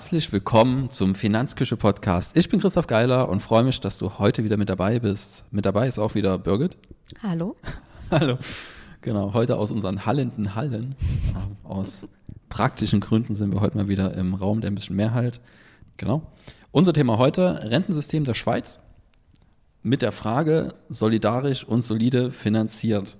Herzlich 0.00 0.32
willkommen 0.32 0.88
zum 0.88 1.14
Finanzküche 1.14 1.76
Podcast. 1.76 2.34
Ich 2.34 2.48
bin 2.48 2.58
Christoph 2.58 2.86
Geiler 2.86 3.28
und 3.28 3.42
freue 3.42 3.64
mich, 3.64 3.80
dass 3.80 3.98
du 3.98 4.18
heute 4.18 4.44
wieder 4.44 4.56
mit 4.56 4.70
dabei 4.70 4.98
bist. 4.98 5.44
Mit 5.50 5.66
dabei 5.66 5.88
ist 5.88 5.98
auch 5.98 6.14
wieder 6.14 6.38
Birgit. 6.38 6.78
Hallo. 7.22 7.54
Hallo. 8.10 8.38
Genau, 9.02 9.34
heute 9.34 9.58
aus 9.58 9.70
unseren 9.70 10.06
hallenden 10.06 10.54
Hallen. 10.54 10.94
Ähm, 11.36 11.56
aus 11.64 12.08
praktischen 12.48 13.00
Gründen 13.00 13.34
sind 13.34 13.52
wir 13.52 13.60
heute 13.60 13.76
mal 13.76 13.88
wieder 13.88 14.14
im 14.14 14.32
Raum, 14.32 14.62
der 14.62 14.70
ein 14.70 14.74
bisschen 14.74 14.96
mehr 14.96 15.12
halt. 15.12 15.38
Genau. 15.98 16.22
Unser 16.70 16.94
Thema 16.94 17.18
heute: 17.18 17.70
Rentensystem 17.70 18.24
der 18.24 18.32
Schweiz 18.32 18.80
mit 19.82 20.00
der 20.00 20.12
Frage 20.12 20.68
solidarisch 20.88 21.62
und 21.62 21.82
solide 21.82 22.32
finanziert. 22.32 23.18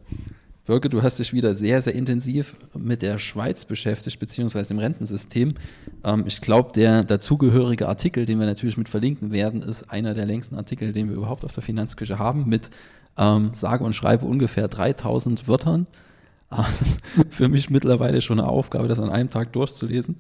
Birke, 0.67 0.89
du 0.89 1.03
hast 1.03 1.19
dich 1.19 1.33
wieder 1.33 1.55
sehr, 1.55 1.81
sehr 1.81 1.95
intensiv 1.95 2.57
mit 2.77 3.03
der 3.03 3.19
Schweiz 3.19 3.65
beschäftigt, 3.65 4.19
beziehungsweise 4.19 4.75
dem 4.75 4.79
Rentensystem. 4.79 5.55
Ähm, 6.05 6.25
ich 6.27 6.41
glaube, 6.41 6.73
der 6.75 7.03
dazugehörige 7.03 7.89
Artikel, 7.89 8.27
den 8.27 8.39
wir 8.39 8.47
natürlich 8.47 8.77
mit 8.77 8.89
verlinken 8.89 9.33
werden, 9.33 9.63
ist 9.63 9.91
einer 9.91 10.15
der 10.15 10.27
längsten 10.27 10.57
Artikel, 10.57 10.93
den 10.93 11.09
wir 11.09 11.17
überhaupt 11.17 11.45
auf 11.45 11.53
der 11.53 11.63
Finanzküche 11.63 12.19
haben, 12.19 12.49
mit 12.49 12.71
ähm, 13.17 13.51
sage 13.55 13.85
und 13.85 13.95
schreibe 13.95 14.27
ungefähr 14.27 14.69
3000 14.69 15.49
Wörtern. 15.49 15.87
Also 16.53 16.97
für 17.31 17.49
mich 17.49 17.71
mittlerweile 17.71 18.21
schon 18.21 18.41
eine 18.41 18.49
Aufgabe, 18.49 18.89
das 18.89 18.99
an 18.99 19.09
einem 19.09 19.31
Tag 19.31 19.53
durchzulesen. 19.53 20.17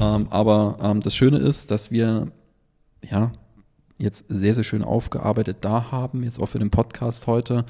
Ähm, 0.00 0.26
aber 0.30 0.78
ähm, 0.80 1.00
das 1.00 1.14
Schöne 1.14 1.36
ist, 1.36 1.70
dass 1.70 1.90
wir 1.90 2.28
ja 3.02 3.32
jetzt 3.98 4.24
sehr, 4.30 4.54
sehr 4.54 4.64
schön 4.64 4.82
aufgearbeitet 4.82 5.58
da 5.60 5.90
haben, 5.90 6.22
jetzt 6.22 6.40
auch 6.40 6.46
für 6.46 6.58
den 6.58 6.70
Podcast 6.70 7.26
heute 7.26 7.66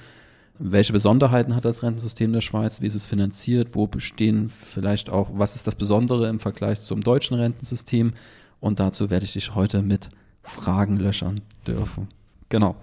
welche 0.58 0.92
Besonderheiten 0.92 1.54
hat 1.54 1.64
das 1.64 1.82
Rentensystem 1.82 2.32
der 2.32 2.40
Schweiz? 2.40 2.80
Wie 2.80 2.86
ist 2.86 2.94
es 2.94 3.06
finanziert? 3.06 3.74
Wo 3.74 3.86
bestehen 3.86 4.48
vielleicht 4.50 5.10
auch, 5.10 5.30
was 5.32 5.56
ist 5.56 5.66
das 5.66 5.74
Besondere 5.74 6.28
im 6.28 6.40
Vergleich 6.40 6.80
zum 6.80 7.00
deutschen 7.00 7.36
Rentensystem? 7.36 8.12
Und 8.60 8.80
dazu 8.80 9.10
werde 9.10 9.24
ich 9.24 9.32
dich 9.32 9.54
heute 9.54 9.82
mit 9.82 10.08
Fragen 10.42 10.96
löchern 10.98 11.40
dürfen. 11.66 12.08
Genau. 12.48 12.76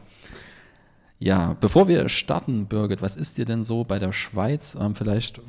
Ja, 1.17 1.55
bevor 1.59 1.87
wir 1.87 2.09
starten, 2.09 2.65
Birgit, 2.65 3.01
was 3.01 3.15
ist 3.15 3.37
dir 3.37 3.45
denn 3.45 3.63
so 3.63 3.83
bei 3.83 3.99
der 3.99 4.11
Schweiz? 4.11 4.77
Ähm, 4.79 4.95
vielleicht, 4.95 5.41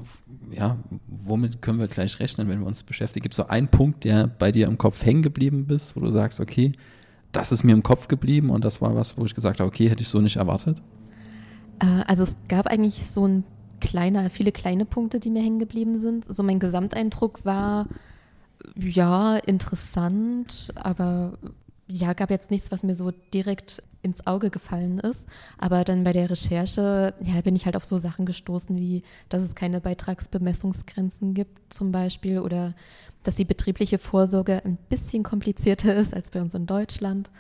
ja, 0.53 0.79
womit 1.09 1.61
können 1.61 1.81
wir 1.81 1.89
gleich 1.89 2.21
rechnen, 2.21 2.49
wenn 2.49 2.61
wir 2.61 2.67
uns 2.67 2.83
beschäftigen? 2.83 3.25
Gibt 3.25 3.33
es 3.33 3.37
so 3.37 3.49
einen 3.49 3.69
Punkt, 3.69 4.05
der 4.05 4.29
bei 4.29 4.53
dir 4.53 4.69
im 4.69 4.79
Kopf 4.79 5.05
hängen 5.05 5.23
geblieben 5.23 5.67
ist, 5.69 5.97
wo 5.97 6.01
du 6.01 6.11
sagst, 6.11 6.41
okay, 6.41 6.73
das 7.33 7.53
ist 7.53 7.65
mir 7.65 7.73
im 7.73 7.83
Kopf 7.83 8.09
geblieben 8.09 8.51
und 8.51 8.65
das 8.65 8.81
war 8.81 8.95
was, 8.95 9.19
wo 9.19 9.25
ich 9.25 9.35
gesagt 9.35 9.61
habe, 9.61 9.69
okay, 9.69 9.91
hätte 9.91 10.03
ich 10.03 10.09
so 10.09 10.21
nicht 10.21 10.37
erwartet? 10.37 10.81
Äh, 11.81 12.05
also 12.07 12.23
es 12.23 12.37
gab 12.49 12.67
eigentlich 12.67 13.07
so 13.07 13.27
ein 13.27 13.45
kleiner, 13.81 14.31
viele 14.31 14.53
kleine 14.53 14.85
Punkte, 14.85 15.21
die 15.21 15.31
mir 15.31 15.43
hängen 15.43 15.59
geblieben 15.59 15.99
sind. 15.99 16.25
So 16.25 16.43
mein 16.43 16.59
Gesamteindruck 16.59 17.45
war, 17.45 17.87
ja, 18.77 19.37
interessant, 19.37 20.73
aber 20.75 21.39
ja, 21.89 22.13
gab 22.15 22.31
jetzt 22.31 22.51
nichts, 22.51 22.73
was 22.73 22.83
mir 22.83 22.95
so 22.95 23.13
direkt 23.33 23.83
ins 24.03 24.27
Auge 24.27 24.51
gefallen 24.51 24.99
ist. 24.99 25.27
Aber 25.59 25.85
dann 25.85 26.05
bei 26.05 26.13
der 26.13 26.31
Recherche, 26.31 27.15
ja, 27.21 27.41
bin 27.43 27.57
ich 27.57 27.67
halt 27.67 27.77
auf 27.77 27.85
so 27.85 27.99
Sachen 27.99 28.27
gestoßen, 28.27 28.77
wie, 28.77 29.03
dass 29.29 29.43
es 29.43 29.55
keine 29.55 29.81
Beitragsbemessungsgrenzen 29.81 31.35
gibt 31.35 31.73
zum 31.73 31.93
Beispiel 31.93 32.39
oder 32.41 32.75
dass 33.23 33.37
die 33.37 33.45
betriebliche 33.45 33.99
Vorsorge 33.99 34.65
ein 34.65 34.79
bisschen 34.89 35.23
komplizierter 35.23 35.95
ist 35.97 36.15
als 36.15 36.31
bei 36.31 36.41
uns 36.41 36.55
in 36.55 36.67
Deutschland. 36.67 37.31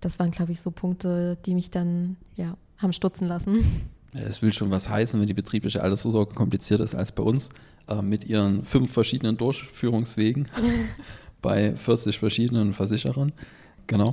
Das 0.00 0.18
waren, 0.18 0.30
glaube 0.30 0.52
ich, 0.52 0.60
so 0.60 0.70
Punkte, 0.70 1.36
die 1.44 1.54
mich 1.54 1.70
dann, 1.70 2.16
ja, 2.36 2.56
haben 2.80 2.92
stutzen 2.92 3.28
lassen. 3.28 3.64
Es 4.12 4.42
will 4.42 4.52
schon 4.52 4.70
was 4.70 4.88
heißen, 4.88 5.20
wenn 5.20 5.26
die 5.26 5.34
betriebliche 5.34 5.82
Altersvorsorge 5.82 6.34
komplizierter 6.34 6.84
ist 6.84 6.94
als 6.94 7.12
bei 7.12 7.22
uns, 7.22 7.50
äh, 7.88 8.02
mit 8.02 8.24
ihren 8.24 8.64
fünf 8.64 8.92
verschiedenen 8.92 9.36
Durchführungswegen 9.36 10.48
bei 11.42 11.74
40 11.74 12.18
verschiedenen 12.18 12.74
Versicherern. 12.74 13.32
Genau. 13.86 14.12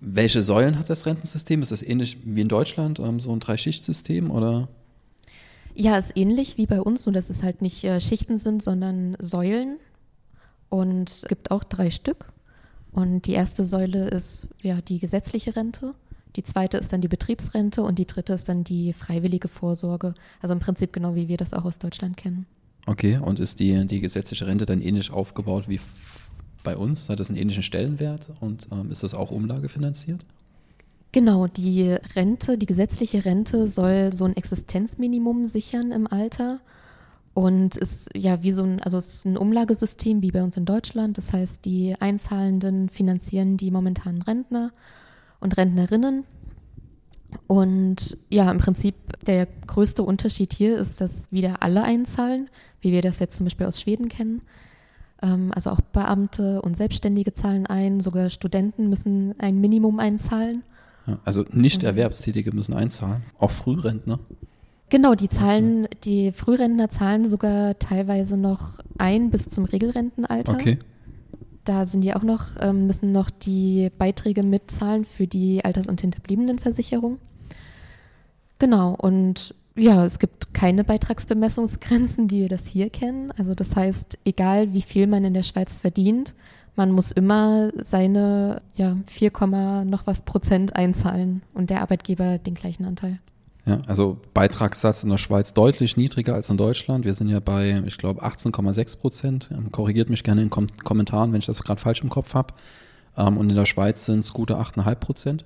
Welche 0.00 0.42
Säulen 0.42 0.78
hat 0.78 0.90
das 0.90 1.06
Rentensystem? 1.06 1.62
Ist 1.62 1.72
das 1.72 1.82
ähnlich 1.82 2.18
wie 2.24 2.40
in 2.40 2.48
Deutschland, 2.48 2.98
ähm, 2.98 3.20
so 3.20 3.32
ein 3.32 3.40
Dreischichtsystem 3.40 4.30
oder? 4.30 4.68
Ja, 5.74 5.98
ist 5.98 6.16
ähnlich 6.16 6.58
wie 6.58 6.66
bei 6.66 6.80
uns, 6.80 7.06
nur 7.06 7.12
dass 7.12 7.30
es 7.30 7.42
halt 7.42 7.62
nicht 7.62 7.84
äh, 7.84 8.00
Schichten 8.00 8.36
sind, 8.38 8.62
sondern 8.62 9.16
Säulen. 9.20 9.78
Und 10.68 11.10
es 11.10 11.22
gibt 11.28 11.50
auch 11.50 11.64
drei 11.64 11.90
Stück. 11.90 12.32
Und 12.92 13.26
die 13.26 13.32
erste 13.32 13.64
Säule 13.64 14.08
ist 14.08 14.48
ja 14.62 14.80
die 14.80 14.98
gesetzliche 14.98 15.54
Rente. 15.54 15.94
Die 16.36 16.42
zweite 16.42 16.76
ist 16.76 16.92
dann 16.92 17.00
die 17.00 17.08
Betriebsrente 17.08 17.82
und 17.82 17.98
die 17.98 18.06
dritte 18.06 18.34
ist 18.34 18.48
dann 18.48 18.62
die 18.62 18.92
freiwillige 18.92 19.48
Vorsorge. 19.48 20.14
Also 20.40 20.52
im 20.52 20.60
Prinzip 20.60 20.92
genau 20.92 21.14
wie 21.14 21.28
wir 21.28 21.38
das 21.38 21.54
auch 21.54 21.64
aus 21.64 21.78
Deutschland 21.78 22.16
kennen. 22.16 22.46
Okay, 22.86 23.18
und 23.18 23.40
ist 23.40 23.58
die, 23.58 23.86
die 23.86 24.00
gesetzliche 24.00 24.46
Rente 24.46 24.66
dann 24.66 24.80
ähnlich 24.80 25.10
aufgebaut 25.10 25.68
wie 25.68 25.80
bei 26.62 26.76
uns? 26.76 27.08
Hat 27.08 27.18
das 27.18 27.30
einen 27.30 27.38
ähnlichen 27.38 27.62
Stellenwert 27.62 28.28
und 28.40 28.68
ähm, 28.70 28.90
ist 28.90 29.02
das 29.02 29.14
auch 29.14 29.30
umlagefinanziert? 29.30 30.20
Genau, 31.12 31.46
die 31.46 31.96
Rente, 32.14 32.58
die 32.58 32.66
gesetzliche 32.66 33.24
Rente 33.24 33.68
soll 33.68 34.12
so 34.12 34.26
ein 34.26 34.36
Existenzminimum 34.36 35.48
sichern 35.48 35.90
im 35.90 36.06
Alter 36.06 36.60
und 37.32 37.76
ist 37.76 38.10
ja 38.14 38.42
wie 38.42 38.52
so 38.52 38.64
ein, 38.64 38.82
also 38.82 38.98
es 38.98 39.14
ist 39.14 39.24
ein 39.24 39.38
Umlagesystem 39.38 40.20
wie 40.20 40.30
bei 40.30 40.42
uns 40.42 40.56
in 40.56 40.66
Deutschland. 40.66 41.16
Das 41.16 41.32
heißt, 41.32 41.64
die 41.64 41.94
Einzahlenden 41.98 42.88
finanzieren 42.88 43.56
die 43.56 43.70
momentanen 43.70 44.22
Rentner 44.22 44.72
und 45.40 45.56
Rentnerinnen. 45.56 46.24
Und 47.46 48.16
ja, 48.30 48.50
im 48.50 48.58
Prinzip 48.58 48.94
der 49.26 49.46
größte 49.66 50.02
Unterschied 50.02 50.52
hier 50.52 50.78
ist, 50.78 51.00
dass 51.00 51.30
wieder 51.32 51.62
alle 51.62 51.82
einzahlen, 51.82 52.48
wie 52.80 52.92
wir 52.92 53.02
das 53.02 53.18
jetzt 53.18 53.36
zum 53.36 53.46
Beispiel 53.46 53.66
aus 53.66 53.80
Schweden 53.80 54.08
kennen. 54.08 54.42
Ähm, 55.22 55.50
also 55.54 55.70
auch 55.70 55.80
Beamte 55.80 56.62
und 56.62 56.76
Selbstständige 56.76 57.32
zahlen 57.32 57.66
ein, 57.66 58.00
sogar 58.00 58.30
Studenten 58.30 58.88
müssen 58.88 59.34
ein 59.38 59.60
Minimum 59.60 59.98
einzahlen. 59.98 60.62
also 61.24 61.44
nicht 61.52 61.82
Erwerbstätige 61.82 62.54
müssen 62.54 62.74
einzahlen, 62.74 63.22
auch 63.38 63.50
Frührentner. 63.50 64.18
Genau, 64.88 65.14
die 65.16 65.28
zahlen, 65.28 65.88
die 66.04 66.30
Frührentner 66.30 66.88
zahlen 66.90 67.26
sogar 67.26 67.76
teilweise 67.78 68.36
noch 68.36 68.78
ein 68.98 69.30
bis 69.30 69.48
zum 69.48 69.64
Regelrentenalter. 69.64 70.52
Okay. 70.52 70.78
Da 71.66 71.84
sind 71.84 72.00
die 72.00 72.14
auch 72.14 72.22
noch, 72.22 72.50
ähm, 72.62 72.86
müssen 72.86 73.12
noch 73.12 73.28
die 73.28 73.90
Beiträge 73.98 74.42
mitzahlen 74.42 75.04
für 75.04 75.26
die 75.26 75.64
Alters- 75.64 75.88
und 75.88 76.00
Hinterbliebenenversicherung. 76.00 77.18
Genau, 78.58 78.94
und 78.94 79.54
ja, 79.76 80.06
es 80.06 80.18
gibt 80.18 80.54
keine 80.54 80.84
Beitragsbemessungsgrenzen, 80.84 82.30
wie 82.30 82.42
wir 82.42 82.48
das 82.48 82.66
hier 82.66 82.88
kennen. 82.88 83.30
Also 83.32 83.54
das 83.54 83.76
heißt, 83.76 84.18
egal 84.24 84.72
wie 84.72 84.80
viel 84.80 85.06
man 85.06 85.24
in 85.24 85.34
der 85.34 85.42
Schweiz 85.42 85.80
verdient, 85.80 86.34
man 86.76 86.92
muss 86.92 87.10
immer 87.10 87.70
seine 87.76 88.62
ja, 88.76 88.96
4, 89.06 89.32
noch 89.84 90.06
was 90.06 90.22
Prozent 90.22 90.76
einzahlen 90.76 91.42
und 91.52 91.70
der 91.70 91.82
Arbeitgeber 91.82 92.38
den 92.38 92.54
gleichen 92.54 92.84
Anteil. 92.84 93.18
Ja, 93.66 93.78
also 93.88 94.18
Beitragssatz 94.32 95.02
in 95.02 95.10
der 95.10 95.18
Schweiz 95.18 95.52
deutlich 95.52 95.96
niedriger 95.96 96.34
als 96.34 96.48
in 96.48 96.56
Deutschland. 96.56 97.04
Wir 97.04 97.14
sind 97.14 97.28
ja 97.28 97.40
bei, 97.40 97.82
ich 97.84 97.98
glaube, 97.98 98.24
18,6 98.24 98.98
Prozent. 98.98 99.50
Ähm, 99.52 99.72
korrigiert 99.72 100.08
mich 100.08 100.22
gerne 100.22 100.42
in 100.42 100.50
Kom 100.50 100.68
Kommentaren, 100.84 101.32
wenn 101.32 101.40
ich 101.40 101.46
das 101.46 101.64
gerade 101.64 101.80
falsch 101.80 102.00
im 102.02 102.08
Kopf 102.08 102.34
habe. 102.34 102.54
Ähm, 103.16 103.36
und 103.36 103.50
in 103.50 103.56
der 103.56 103.66
Schweiz 103.66 104.06
sind 104.06 104.20
es 104.20 104.32
gute 104.32 104.56
8,5 104.56 104.94
Prozent. 104.94 105.44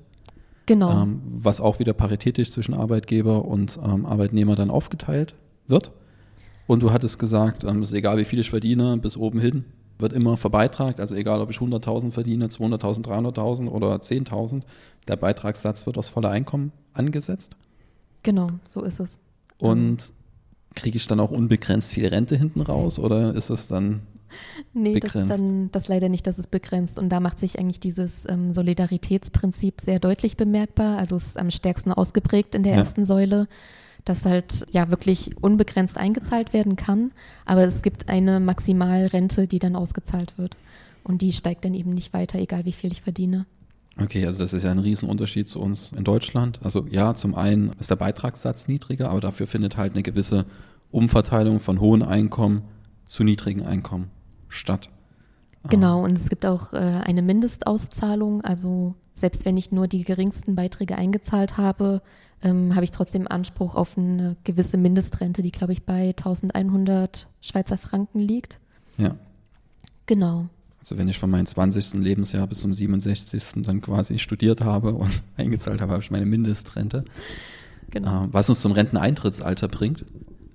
Genau. 0.67 1.03
Ähm, 1.03 1.23
was 1.25 1.63
auch 1.63 1.79
wieder 1.79 1.95
paritätisch 1.95 2.51
zwischen 2.53 2.75
Arbeitgeber 2.75 3.47
und 3.47 3.79
ähm, 3.83 4.05
Arbeitnehmer 4.05 4.55
dann 4.55 4.71
aufgeteilt 4.71 5.35
wird. 5.67 5.91
Und 6.67 6.83
du 6.83 6.93
hattest 6.93 7.19
gesagt, 7.19 7.65
ähm, 7.65 7.81
es 7.81 7.89
ist 7.89 7.95
egal, 7.95 8.19
wie 8.19 8.25
viel 8.25 8.39
ich 8.39 8.51
verdiene, 8.51 8.99
bis 8.99 9.17
oben 9.17 9.41
hin 9.41 9.65
wird 9.99 10.13
immer 10.13 10.37
verbeitragt. 10.37 11.01
Also 11.01 11.15
egal, 11.15 11.41
ob 11.41 11.51
ich 11.51 11.57
100.000 11.57 12.11
verdiene, 12.11 12.47
200.000, 12.47 13.05
300.000 13.05 13.69
oder 13.69 13.95
10.000, 13.97 14.63
der 15.09 15.17
Beitragssatz 15.17 15.87
wird 15.87 15.97
aus 15.99 16.11
voller 16.11 16.31
Einkommen 16.31 16.73
angesetzt. 16.93 17.57
Genau, 18.23 18.49
so 18.69 18.83
ist 18.83 19.01
es. 19.01 19.19
Und 19.59 20.13
kriege 20.75 20.97
ich 20.97 21.07
dann 21.07 21.21
auch 21.21 21.31
unbegrenzt 21.31 21.93
viel 21.93 22.07
Rente 22.07 22.37
hinten 22.37 22.61
raus 22.61 22.99
oder 22.99 23.35
ist 23.35 23.51
es 23.51 23.67
dann 23.67 24.03
Nee, 24.73 24.95
begrenzt? 24.95 25.17
das 25.17 25.23
ist 25.23 25.41
dann 25.41 25.71
das 25.73 25.89
leider 25.89 26.09
nicht, 26.09 26.27
dass 26.27 26.39
es 26.39 26.47
begrenzt. 26.47 26.99
Und 26.99 27.09
da 27.09 27.21
macht 27.21 27.39
sich 27.39 27.59
eigentlich 27.59 27.81
dieses 27.81 28.29
ähm, 28.29 28.53
Solidaritätsprinzip 28.55 29.81
sehr 29.81 29.99
deutlich 29.99 30.37
bemerkbar. 30.37 30.99
Also 30.99 31.17
es 31.17 31.27
ist 31.27 31.39
am 31.39 31.51
stärksten 31.51 31.93
ausgeprägt 31.93 32.55
in 32.55 32.63
der 32.63 32.73
ja. 32.73 32.79
ersten 32.79 33.05
Säule, 33.05 33.49
dass 34.05 34.25
halt 34.25 34.67
ja 34.71 34.91
wirklich 34.91 35.43
unbegrenzt 35.43 35.97
eingezahlt 35.97 36.53
werden 36.53 36.77
kann. 36.77 37.13
Aber 37.45 37.65
es 37.65 37.83
gibt 37.83 38.09
eine 38.09 38.41
Maximalrente, 38.41 39.47
die 39.47 39.59
dann 39.59 39.77
ausgezahlt 39.77 40.39
wird. 40.39 40.57
Und 41.03 41.23
die 41.23 41.33
steigt 41.33 41.65
dann 41.65 41.75
eben 41.75 41.95
nicht 41.95 42.13
weiter, 42.13 42.39
egal 42.39 42.65
wie 42.65 42.73
viel 42.73 42.93
ich 42.93 43.03
verdiene. 43.03 43.47
Okay, 44.01 44.25
also 44.27 44.41
das 44.41 44.53
ist 44.53 44.63
ja 44.63 44.71
ein 44.71 44.79
Riesenunterschied 44.79 45.49
zu 45.49 45.61
uns 45.61 45.93
in 45.97 46.05
Deutschland. 46.05 46.61
Also 46.63 46.87
ja, 46.89 47.15
zum 47.15 47.35
einen 47.35 47.73
ist 47.79 47.91
der 47.91 47.97
Beitragssatz 47.97 48.69
niedriger, 48.69 49.11
aber 49.11 49.21
dafür 49.21 49.47
findet 49.47 49.77
halt 49.77 49.93
eine 49.95 50.03
gewisse 50.03 50.47
Umverteilung 50.91 51.61
von 51.61 51.81
hohen 51.81 52.03
Einkommen 52.03 52.63
zu 53.05 53.25
niedrigen 53.25 53.63
Einkommen 53.63 54.11
statt. 54.49 54.91
Genau, 55.69 56.03
und 56.05 56.17
es 56.17 56.29
gibt 56.31 56.47
auch 56.47 56.73
äh, 56.73 56.77
eine 56.77 57.21
Mindestauszahlung. 57.21 58.41
Also 58.43 58.95
selbst 59.13 59.45
wenn 59.45 59.57
ich 59.57 59.73
nur 59.73 59.89
die 59.89 60.05
geringsten 60.05 60.55
Beiträge 60.55 60.97
eingezahlt 60.97 61.59
habe, 61.59 62.01
ähm, 62.43 62.75
habe 62.75 62.85
ich 62.85 62.91
trotzdem 62.91 63.27
Anspruch 63.29 63.75
auf 63.75 63.99
eine 63.99 64.37
gewisse 64.45 64.79
Mindestrente, 64.79 65.43
die, 65.43 65.53
glaube 65.53 65.75
ich, 65.75 65.85
bei 65.85 66.09
1100 66.09 67.29
Schweizer 67.43 67.77
Franken 67.77 68.21
liegt. 68.21 68.61
Ja. 68.97 69.17
Genau. 70.07 70.49
Also 70.81 70.97
wenn 70.97 71.09
ich 71.09 71.19
von 71.19 71.31
meinem 71.31 71.47
20. 71.47 71.95
Lebensjahr 71.95 72.47
bis 72.47 72.61
zum 72.61 72.75
67. 72.75 73.63
dann 73.63 73.81
quasi 73.81 74.19
studiert 74.19 74.63
habe 74.63 74.95
und 74.95 75.23
eingezahlt 75.37 75.81
habe, 75.81 75.93
habe 75.93 76.03
ich 76.03 76.11
meine 76.11 76.27
Mindestrente. 76.27 77.05
Genau. 77.91 78.25
Äh, 78.25 78.29
was 78.33 78.49
uns 78.49 78.61
zum 78.61 78.73
Renteneintrittsalter 78.73 79.69
bringt. 79.69 80.05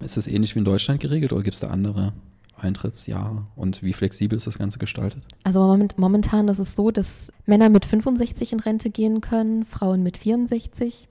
Ist 0.01 0.17
das 0.17 0.27
ähnlich 0.27 0.55
wie 0.55 0.59
in 0.59 0.65
Deutschland 0.65 0.99
geregelt 0.99 1.31
oder 1.31 1.43
gibt 1.43 1.53
es 1.53 1.61
da 1.61 1.67
andere 1.67 2.13
Eintrittsjahre 2.57 3.45
und 3.55 3.83
wie 3.83 3.93
flexibel 3.93 4.35
ist 4.37 4.47
das 4.47 4.57
Ganze 4.57 4.79
gestaltet? 4.79 5.23
Also 5.43 5.61
moment, 5.61 5.97
momentan 5.97 6.47
ist 6.47 6.59
es 6.59 6.75
so, 6.75 6.91
dass 6.91 7.31
Männer 7.45 7.69
mit 7.69 7.85
65 7.85 8.53
in 8.53 8.59
Rente 8.59 8.89
gehen 8.89 9.21
können, 9.21 9.65
Frauen 9.65 10.03
mit 10.03 10.17
64. 10.17 11.07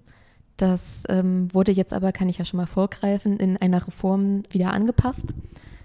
Das 0.56 1.04
ähm, 1.08 1.52
wurde 1.52 1.72
jetzt 1.72 1.92
aber, 1.92 2.12
kann 2.12 2.28
ich 2.28 2.38
ja 2.38 2.44
schon 2.44 2.58
mal 2.58 2.66
vorgreifen, 2.66 3.38
in 3.38 3.56
einer 3.56 3.86
Reform 3.86 4.44
wieder 4.50 4.72
angepasst. 4.72 5.34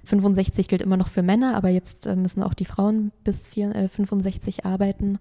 65 0.10 0.68
gilt 0.68 0.82
immer 0.82 0.98
noch 0.98 1.08
für 1.08 1.22
Männer, 1.22 1.56
aber 1.56 1.70
jetzt 1.70 2.06
äh, 2.06 2.16
müssen 2.16 2.44
auch 2.44 2.54
die 2.54 2.66
Frauen 2.66 3.12
bis 3.24 3.48
vier, 3.48 3.76
äh, 3.76 3.88
65 3.88 4.66
arbeiten. 4.66 5.20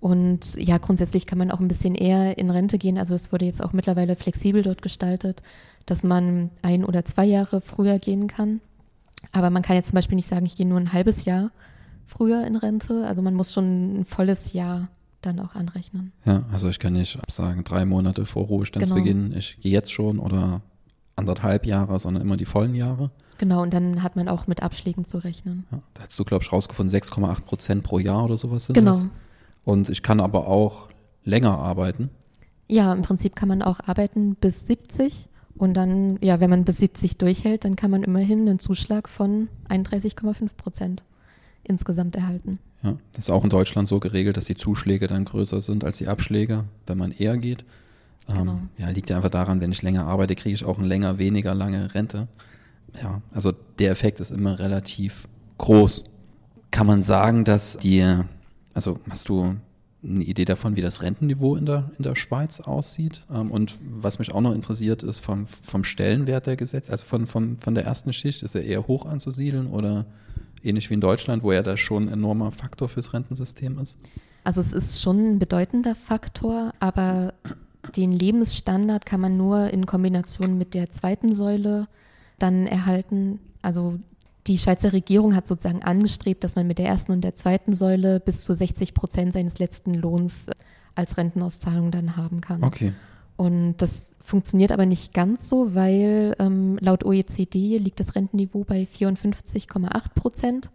Und 0.00 0.54
ja, 0.56 0.78
grundsätzlich 0.78 1.26
kann 1.26 1.38
man 1.38 1.50
auch 1.50 1.60
ein 1.60 1.68
bisschen 1.68 1.94
eher 1.94 2.38
in 2.38 2.50
Rente 2.50 2.78
gehen. 2.78 2.98
Also 2.98 3.14
es 3.14 3.32
wurde 3.32 3.44
jetzt 3.44 3.62
auch 3.62 3.72
mittlerweile 3.72 4.14
flexibel 4.14 4.62
dort 4.62 4.80
gestaltet, 4.80 5.42
dass 5.86 6.04
man 6.04 6.50
ein 6.62 6.84
oder 6.84 7.04
zwei 7.04 7.24
Jahre 7.24 7.60
früher 7.60 7.98
gehen 7.98 8.28
kann. 8.28 8.60
Aber 9.32 9.50
man 9.50 9.62
kann 9.62 9.76
jetzt 9.76 9.88
zum 9.88 9.96
Beispiel 9.96 10.16
nicht 10.16 10.28
sagen, 10.28 10.46
ich 10.46 10.56
gehe 10.56 10.66
nur 10.66 10.78
ein 10.78 10.92
halbes 10.92 11.24
Jahr 11.24 11.50
früher 12.06 12.46
in 12.46 12.56
Rente. 12.56 13.06
Also 13.06 13.22
man 13.22 13.34
muss 13.34 13.52
schon 13.52 14.00
ein 14.00 14.04
volles 14.04 14.52
Jahr 14.52 14.88
dann 15.20 15.40
auch 15.40 15.56
anrechnen. 15.56 16.12
Ja, 16.24 16.44
also 16.52 16.68
ich 16.68 16.78
kann 16.78 16.92
nicht 16.92 17.18
sagen, 17.28 17.64
drei 17.64 17.84
Monate 17.84 18.24
vor 18.24 18.44
Ruhestandsbeginn, 18.46 19.24
genau. 19.24 19.36
ich 19.36 19.58
gehe 19.60 19.72
jetzt 19.72 19.92
schon 19.92 20.20
oder 20.20 20.62
anderthalb 21.16 21.66
Jahre, 21.66 21.98
sondern 21.98 22.22
immer 22.22 22.36
die 22.36 22.44
vollen 22.44 22.76
Jahre. 22.76 23.10
Genau, 23.38 23.62
und 23.62 23.72
dann 23.72 24.02
hat 24.02 24.16
man 24.16 24.28
auch 24.28 24.46
mit 24.46 24.62
Abschlägen 24.62 25.04
zu 25.04 25.18
rechnen. 25.18 25.64
Ja, 25.70 25.80
da 25.94 26.02
hast 26.02 26.18
du, 26.18 26.24
glaube 26.24 26.44
ich, 26.44 26.52
rausgefunden, 26.52 26.94
6,8 26.94 27.42
Prozent 27.42 27.82
pro 27.84 27.98
Jahr 27.98 28.24
oder 28.24 28.36
sowas 28.36 28.66
sind 28.66 28.74
genau. 28.74 28.92
das. 28.92 29.08
Und 29.64 29.88
ich 29.88 30.02
kann 30.02 30.20
aber 30.20 30.48
auch 30.48 30.88
länger 31.24 31.58
arbeiten. 31.58 32.10
Ja, 32.68 32.92
im 32.92 33.02
Prinzip 33.02 33.36
kann 33.36 33.48
man 33.48 33.62
auch 33.62 33.80
arbeiten 33.86 34.34
bis 34.34 34.66
70 34.66 35.28
und 35.56 35.74
dann, 35.74 36.18
ja, 36.20 36.40
wenn 36.40 36.50
man 36.50 36.64
bis 36.64 36.78
70 36.78 37.16
durchhält, 37.18 37.64
dann 37.64 37.76
kann 37.76 37.90
man 37.90 38.02
immerhin 38.02 38.48
einen 38.48 38.58
Zuschlag 38.58 39.08
von 39.08 39.48
31,5 39.68 40.50
Prozent 40.56 41.04
insgesamt 41.64 42.16
erhalten. 42.16 42.58
Ja, 42.82 42.96
das 43.12 43.24
ist 43.24 43.30
auch 43.30 43.44
in 43.44 43.50
Deutschland 43.50 43.88
so 43.88 43.98
geregelt, 43.98 44.36
dass 44.36 44.44
die 44.44 44.56
Zuschläge 44.56 45.06
dann 45.08 45.24
größer 45.24 45.60
sind 45.60 45.84
als 45.84 45.98
die 45.98 46.06
Abschläge, 46.06 46.64
wenn 46.86 46.98
man 46.98 47.12
eher 47.12 47.36
geht. 47.36 47.64
Ähm, 48.28 48.38
genau. 48.38 48.60
ja, 48.76 48.90
liegt 48.90 49.10
ja 49.10 49.16
einfach 49.16 49.30
daran, 49.30 49.60
wenn 49.60 49.72
ich 49.72 49.82
länger 49.82 50.06
arbeite, 50.06 50.34
kriege 50.34 50.54
ich 50.54 50.64
auch 50.64 50.78
eine 50.78 50.86
länger, 50.86 51.18
weniger 51.18 51.54
lange 51.54 51.94
Rente. 51.94 52.28
Ja, 53.02 53.22
also 53.32 53.52
der 53.78 53.90
Effekt 53.90 54.20
ist 54.20 54.30
immer 54.30 54.58
relativ 54.58 55.28
groß. 55.58 56.04
Kann 56.70 56.86
man 56.86 57.02
sagen, 57.02 57.44
dass 57.44 57.78
die, 57.78 58.04
also 58.74 58.98
hast 59.08 59.28
du 59.28 59.56
eine 60.02 60.24
Idee 60.24 60.44
davon, 60.44 60.76
wie 60.76 60.80
das 60.80 61.02
Rentenniveau 61.02 61.56
in 61.56 61.66
der, 61.66 61.90
in 61.98 62.04
der 62.04 62.14
Schweiz 62.14 62.60
aussieht. 62.60 63.26
Ähm, 63.32 63.50
und 63.50 63.78
was 63.82 64.18
mich 64.18 64.32
auch 64.32 64.40
noch 64.40 64.54
interessiert, 64.54 65.02
ist 65.02 65.20
vom, 65.20 65.46
vom 65.46 65.84
Stellenwert 65.84 66.46
der 66.46 66.56
Gesetze, 66.56 66.92
also 66.92 67.04
von, 67.04 67.26
von, 67.26 67.58
von 67.58 67.74
der 67.74 67.84
ersten 67.84 68.12
Schicht, 68.12 68.42
ist 68.42 68.54
er 68.54 68.62
eher 68.62 68.86
hoch 68.86 69.06
anzusiedeln 69.06 69.66
oder 69.66 70.06
ähnlich 70.62 70.88
wie 70.90 70.94
in 70.94 71.00
Deutschland, 71.00 71.42
wo 71.42 71.50
er 71.50 71.62
da 71.62 71.76
schon 71.76 72.04
ein 72.04 72.12
enormer 72.12 72.52
Faktor 72.52 72.88
fürs 72.88 73.12
Rentensystem 73.12 73.78
ist? 73.78 73.98
Also 74.44 74.60
es 74.60 74.72
ist 74.72 75.02
schon 75.02 75.18
ein 75.18 75.38
bedeutender 75.38 75.94
Faktor, 75.94 76.72
aber 76.80 77.34
den 77.96 78.12
Lebensstandard 78.12 79.04
kann 79.04 79.20
man 79.20 79.36
nur 79.36 79.70
in 79.70 79.86
Kombination 79.86 80.58
mit 80.58 80.74
der 80.74 80.90
zweiten 80.90 81.34
Säule 81.34 81.88
dann 82.38 82.66
erhalten. 82.66 83.40
Also 83.62 83.98
die 84.46 84.58
Schweizer 84.58 84.92
Regierung 84.92 85.34
hat 85.34 85.46
sozusagen 85.46 85.82
angestrebt, 85.82 86.42
dass 86.42 86.56
man 86.56 86.66
mit 86.66 86.78
der 86.78 86.86
ersten 86.86 87.12
und 87.12 87.22
der 87.22 87.36
zweiten 87.36 87.74
Säule 87.74 88.20
bis 88.20 88.42
zu 88.42 88.54
60 88.54 88.94
Prozent 88.94 89.32
seines 89.34 89.58
letzten 89.58 89.94
Lohns 89.94 90.48
als 90.94 91.16
Rentenauszahlung 91.16 91.90
dann 91.90 92.16
haben 92.16 92.40
kann. 92.40 92.64
Okay. 92.64 92.92
Und 93.36 93.76
das 93.76 94.16
funktioniert 94.20 94.72
aber 94.72 94.84
nicht 94.84 95.14
ganz 95.14 95.48
so, 95.48 95.74
weil 95.74 96.34
ähm, 96.40 96.76
laut 96.80 97.04
OECD 97.04 97.78
liegt 97.78 98.00
das 98.00 98.16
Rentenniveau 98.16 98.64
bei 98.64 98.88
54,8 98.92 100.14
Prozent 100.14 100.70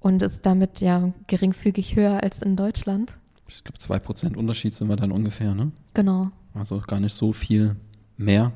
und 0.00 0.22
ist 0.22 0.44
damit 0.44 0.80
ja 0.80 1.12
geringfügig 1.28 1.94
höher 1.94 2.22
als 2.22 2.42
in 2.42 2.56
Deutschland. 2.56 3.18
Ich 3.46 3.62
glaube, 3.62 3.78
zwei 3.78 4.00
Prozent 4.00 4.36
Unterschied 4.36 4.74
sind 4.74 4.88
wir 4.88 4.96
dann 4.96 5.12
ungefähr, 5.12 5.54
ne? 5.54 5.70
Genau. 5.94 6.30
Also 6.54 6.80
gar 6.80 6.98
nicht 6.98 7.14
so 7.14 7.32
viel 7.32 7.76
mehr. 8.16 8.52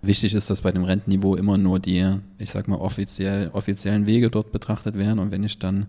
Wichtig 0.00 0.34
ist, 0.34 0.48
dass 0.48 0.62
bei 0.62 0.70
dem 0.70 0.84
Rentenniveau 0.84 1.34
immer 1.34 1.58
nur 1.58 1.80
die, 1.80 2.16
ich 2.38 2.50
sag 2.50 2.68
mal, 2.68 2.76
offiziell, 2.76 3.50
offiziellen 3.52 4.06
Wege 4.06 4.30
dort 4.30 4.52
betrachtet 4.52 4.96
werden. 4.96 5.18
Und 5.18 5.32
wenn 5.32 5.42
ich 5.42 5.58
dann 5.58 5.86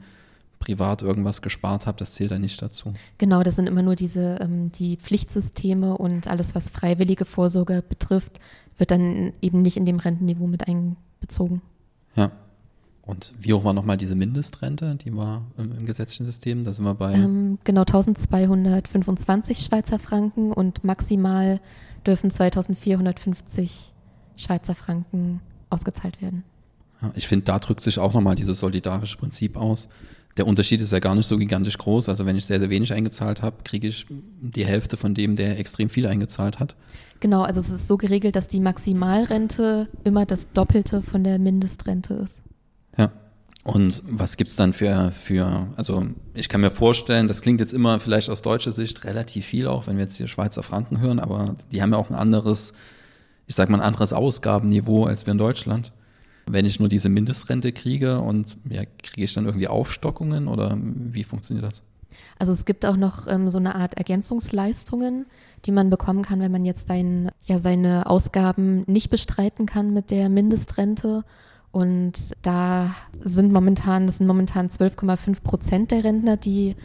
privat 0.60 1.02
irgendwas 1.02 1.42
gespart 1.42 1.88
habe, 1.88 1.98
das 1.98 2.14
zählt 2.14 2.32
dann 2.32 2.42
nicht 2.42 2.62
dazu. 2.62 2.94
Genau, 3.18 3.44
das 3.44 3.56
sind 3.56 3.68
immer 3.68 3.82
nur 3.82 3.96
diese 3.96 4.38
ähm, 4.42 4.72
die 4.72 4.98
Pflichtsysteme 4.98 5.98
und 5.98 6.28
alles, 6.28 6.54
was 6.54 6.70
freiwillige 6.70 7.26
Vorsorge 7.26 7.84
betrifft, 7.88 8.40
wird 8.78 8.92
dann 8.92 9.34
eben 9.42 9.62
nicht 9.62 9.78
in 9.78 9.86
dem 9.86 10.00
Rentenniveau 10.00 10.48
mit 10.48 10.68
einbezogen. 10.68 11.62
Ja. 12.16 12.32
Und 13.04 13.34
wie 13.40 13.54
hoch 13.54 13.64
war 13.64 13.74
nochmal 13.74 13.98
diese 13.98 14.16
Mindestrente? 14.16 14.96
Die 14.96 15.16
war 15.16 15.44
im, 15.58 15.72
im, 15.72 15.86
gesetzlichen 15.88 16.26
System? 16.26 16.64
Da 16.64 16.72
sind 16.72 16.86
wir 16.86 16.94
bei. 16.94 17.14
Ähm, 17.14 17.58
genau, 17.64 17.82
1225 17.82 19.60
Schweizer 19.60 19.98
Franken 19.98 20.52
und 20.52 20.84
maximal 20.84 21.60
dürfen 22.06 22.30
2450 22.30 23.94
Schweizer 24.40 24.76
Franken 24.76 25.42
ausgezahlt 25.70 26.22
werden. 26.22 26.44
Ich 27.16 27.28
finde, 27.28 27.46
da 27.46 27.60
drückt 27.60 27.82
sich 27.82 28.00
auch 28.00 28.14
nochmal 28.14 28.36
dieses 28.36 28.60
solidarische 28.60 29.18
Prinzip 29.18 29.56
aus. 29.56 29.88
Der 30.38 30.48
Unterschied 30.48 30.82
ist 30.82 30.92
ja 30.92 31.00
gar 31.00 31.16
nicht 31.16 31.28
so 31.28 31.38
gigantisch 31.38 31.78
groß. 31.78 32.10
Also 32.10 32.26
wenn 32.26 32.36
ich 32.36 32.46
sehr, 32.46 32.60
sehr 32.60 32.70
wenig 32.70 32.94
eingezahlt 32.94 33.42
habe, 33.42 33.58
kriege 33.64 33.88
ich 33.88 34.06
die 34.10 34.66
Hälfte 34.66 34.98
von 34.98 35.14
dem, 35.14 35.36
der 35.36 35.60
extrem 35.60 35.90
viel 35.90 36.08
eingezahlt 36.08 36.60
hat. 36.60 36.76
Genau, 37.20 37.42
also 37.42 37.60
es 37.60 37.70
ist 37.70 37.88
so 37.88 37.98
geregelt, 37.98 38.36
dass 38.36 38.48
die 38.48 38.60
Maximalrente 38.60 39.90
immer 40.04 40.26
das 40.26 40.52
Doppelte 40.54 41.02
von 41.02 41.24
der 41.24 41.40
Mindestrente 41.40 42.14
ist. 42.16 42.42
Ja. 42.98 43.12
Und 43.66 44.02
was 44.10 44.38
gibt 44.38 44.50
es 44.50 44.56
dann 44.56 44.72
für, 44.72 45.12
für, 45.12 45.68
also 45.76 46.06
ich 46.34 46.48
kann 46.48 46.62
mir 46.62 46.72
vorstellen, 46.72 47.28
das 47.28 47.42
klingt 47.42 47.60
jetzt 47.60 47.74
immer 47.74 48.00
vielleicht 48.00 48.30
aus 48.30 48.42
deutscher 48.42 48.72
Sicht 48.72 49.04
relativ 49.04 49.46
viel 49.46 49.68
auch, 49.68 49.88
wenn 49.88 49.98
wir 49.98 50.06
jetzt 50.06 50.16
hier 50.16 50.30
Schweizer 50.30 50.64
Franken 50.64 51.02
hören, 51.02 51.20
aber 51.20 51.56
die 51.72 51.82
haben 51.82 51.92
ja 51.92 51.98
auch 51.98 52.10
ein 52.10 52.16
anderes, 52.16 52.72
ich 53.50 53.56
sag 53.56 53.68
mal, 53.70 53.80
ein 53.80 53.84
anderes 53.86 54.14
Ausgabenniveau 54.14 55.06
als 55.06 55.26
wir 55.26 55.32
in 55.32 55.40
Deutschland. 55.40 55.92
Wenn 56.46 56.66
ich 56.66 56.80
nur 56.80 56.88
diese 56.88 57.10
Mindestrente 57.10 57.72
kriege 57.72 58.20
und 58.22 58.58
ja, 58.70 58.84
kriege 59.02 59.26
ich 59.26 59.34
dann 59.34 59.46
irgendwie 59.46 59.68
Aufstockungen 59.68 60.48
oder 60.48 60.78
wie 60.80 61.24
funktioniert 61.24 61.66
das? 61.66 61.82
Also 62.38 62.54
es 62.54 62.64
gibt 62.66 62.86
auch 62.86 62.96
noch 62.96 63.28
ähm, 63.28 63.50
so 63.50 63.58
eine 63.58 63.74
Art 63.74 63.96
Ergänzungsleistungen, 63.96 65.26
die 65.66 65.72
man 65.72 65.90
bekommen 65.90 66.22
kann, 66.22 66.42
wenn 66.42 66.52
man 66.52 66.64
jetzt 66.64 66.88
sein, 66.88 67.32
ja, 67.44 67.58
seine 67.58 68.06
Ausgaben 68.06 68.84
nicht 68.86 69.10
bestreiten 69.10 69.66
kann 69.66 69.96
mit 69.96 70.12
der 70.12 70.30
Mindestrente. 70.30 71.26
Und 71.72 72.34
da 72.44 72.94
sind 73.20 73.52
momentan, 73.52 74.06
das 74.06 74.18
sind 74.18 74.28
momentan 74.28 74.70
12,5 74.70 75.42
Prozent 75.42 75.92
der 75.92 76.04
Rentner, 76.04 76.38
die 76.38 76.76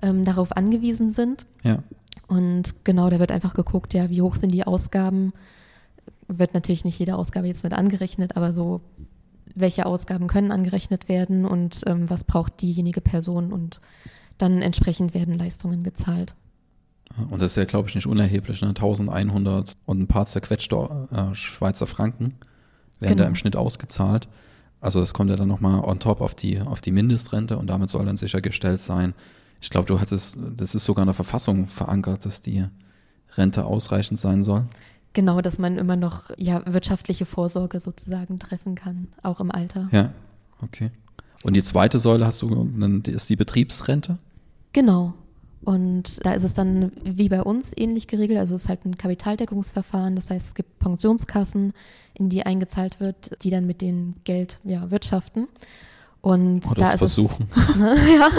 ähm, 0.00 0.24
darauf 0.24 0.56
angewiesen 0.56 1.10
sind. 1.10 1.44
Ja. 1.62 1.82
Und 2.28 2.84
genau, 2.84 3.10
da 3.10 3.18
wird 3.18 3.32
einfach 3.32 3.52
geguckt, 3.52 3.92
ja, 3.92 4.08
wie 4.08 4.22
hoch 4.22 4.36
sind 4.36 4.52
die 4.52 4.66
Ausgaben. 4.66 5.34
Wird 6.28 6.54
natürlich 6.54 6.84
nicht 6.84 6.98
jede 6.98 7.16
Ausgabe 7.16 7.46
jetzt 7.46 7.64
mit 7.64 7.72
angerechnet, 7.72 8.36
aber 8.36 8.52
so, 8.52 8.80
welche 9.54 9.86
Ausgaben 9.86 10.28
können 10.28 10.52
angerechnet 10.52 11.08
werden 11.08 11.44
und 11.44 11.82
ähm, 11.86 12.08
was 12.10 12.24
braucht 12.24 12.60
diejenige 12.60 13.00
Person 13.00 13.52
und 13.52 13.80
dann 14.36 14.62
entsprechend 14.62 15.14
werden 15.14 15.36
Leistungen 15.36 15.82
gezahlt. 15.82 16.36
Und 17.30 17.42
das 17.42 17.52
ist 17.52 17.56
ja, 17.56 17.64
glaube 17.64 17.88
ich, 17.88 17.94
nicht 17.94 18.06
unerheblich, 18.06 18.60
ne? 18.60 18.68
1100 18.68 19.76
und 19.86 20.00
ein 20.00 20.06
paar 20.06 20.26
zerquetschte 20.26 21.08
äh, 21.10 21.34
Schweizer 21.34 21.86
Franken 21.86 22.34
werden 23.00 23.12
genau. 23.12 23.22
da 23.24 23.28
im 23.28 23.34
Schnitt 23.36 23.56
ausgezahlt. 23.56 24.28
Also 24.80 25.00
das 25.00 25.14
kommt 25.14 25.30
ja 25.30 25.36
dann 25.36 25.48
nochmal 25.48 25.80
on 25.80 25.98
top 25.98 26.20
auf 26.20 26.34
die, 26.34 26.60
auf 26.60 26.80
die 26.80 26.92
Mindestrente 26.92 27.58
und 27.58 27.66
damit 27.68 27.90
soll 27.90 28.04
dann 28.04 28.16
sichergestellt 28.16 28.80
sein. 28.80 29.14
Ich 29.60 29.70
glaube, 29.70 29.86
du 29.86 30.00
hattest, 30.00 30.38
das 30.56 30.74
ist 30.74 30.84
sogar 30.84 31.02
in 31.02 31.08
der 31.08 31.14
Verfassung 31.14 31.66
verankert, 31.66 32.24
dass 32.24 32.42
die 32.42 32.64
Rente 33.36 33.64
ausreichend 33.64 34.20
sein 34.20 34.44
soll. 34.44 34.66
Genau, 35.18 35.40
dass 35.40 35.58
man 35.58 35.78
immer 35.78 35.96
noch 35.96 36.30
ja, 36.36 36.62
wirtschaftliche 36.64 37.26
Vorsorge 37.26 37.80
sozusagen 37.80 38.38
treffen 38.38 38.76
kann, 38.76 39.08
auch 39.24 39.40
im 39.40 39.50
Alter. 39.50 39.88
Ja, 39.90 40.12
okay. 40.62 40.92
Und 41.42 41.54
die 41.54 41.62
zweite 41.64 41.98
Säule 41.98 42.24
hast 42.24 42.40
du, 42.40 42.70
ist 43.04 43.28
die 43.28 43.34
Betriebsrente? 43.34 44.18
Genau. 44.72 45.14
Und 45.62 46.24
da 46.24 46.34
ist 46.34 46.44
es 46.44 46.54
dann 46.54 46.92
wie 47.02 47.28
bei 47.28 47.42
uns 47.42 47.72
ähnlich 47.76 48.06
geregelt. 48.06 48.38
Also 48.38 48.54
es 48.54 48.62
ist 48.62 48.68
halt 48.68 48.84
ein 48.84 48.96
Kapitaldeckungsverfahren. 48.96 50.14
Das 50.14 50.30
heißt, 50.30 50.46
es 50.46 50.54
gibt 50.54 50.78
Pensionskassen, 50.78 51.72
in 52.14 52.28
die 52.28 52.46
eingezahlt 52.46 53.00
wird, 53.00 53.42
die 53.42 53.50
dann 53.50 53.66
mit 53.66 53.80
dem 53.80 54.14
Geld 54.22 54.60
ja, 54.62 54.88
wirtschaften. 54.92 55.48
Und 56.20 56.64
oh, 56.70 56.74
da 56.74 56.92
ist 56.92 56.98
versuchen. 56.98 57.48
es 57.56 57.74
ja, 58.14 58.30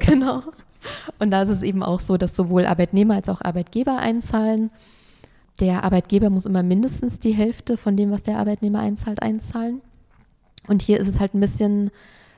genau. 0.00 0.42
Und 1.20 1.30
da 1.30 1.42
ist 1.42 1.50
es 1.50 1.62
eben 1.62 1.84
auch 1.84 2.00
so, 2.00 2.16
dass 2.16 2.34
sowohl 2.34 2.66
Arbeitnehmer 2.66 3.14
als 3.14 3.28
auch 3.28 3.42
Arbeitgeber 3.42 3.98
einzahlen. 3.98 4.72
Der 5.60 5.84
Arbeitgeber 5.84 6.30
muss 6.30 6.46
immer 6.46 6.62
mindestens 6.62 7.18
die 7.18 7.32
Hälfte 7.32 7.76
von 7.76 7.96
dem, 7.96 8.10
was 8.10 8.22
der 8.22 8.38
Arbeitnehmer 8.38 8.80
einzahlt, 8.80 9.22
einzahlen. 9.22 9.82
Und 10.66 10.82
hier 10.82 10.98
ist 10.98 11.08
es 11.08 11.20
halt 11.20 11.34
ein 11.34 11.40
bisschen 11.40 11.90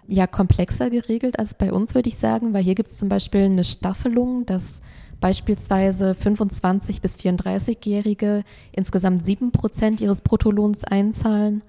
ja 0.09 0.26
komplexer 0.26 0.91
geregelt 0.91 1.38
als 1.38 1.55
bei 1.55 1.73
uns, 1.73 1.95
würde 1.95 2.09
ich 2.09 2.19
sagen, 2.19 2.52
weil 2.52 2.64
hier 2.64 2.75
gibt 2.75 2.91
es 2.91 2.99
zum 2.99 3.09
Beispiel 3.09 3.43
eine 3.43 3.64
Staffelung, 3.64 4.45
dass 4.47 4.81
beispielsweise 5.21 6.17
25 6.17 7.00
bis 7.00 7.17
34-Jährige 7.17 8.43
insgesamt 8.73 9.23
7 9.23 9.52
Prozent 9.52 10.00
ihres 10.00 10.21
Bruttolohns 10.21 10.83
einzahlen, 10.83 11.62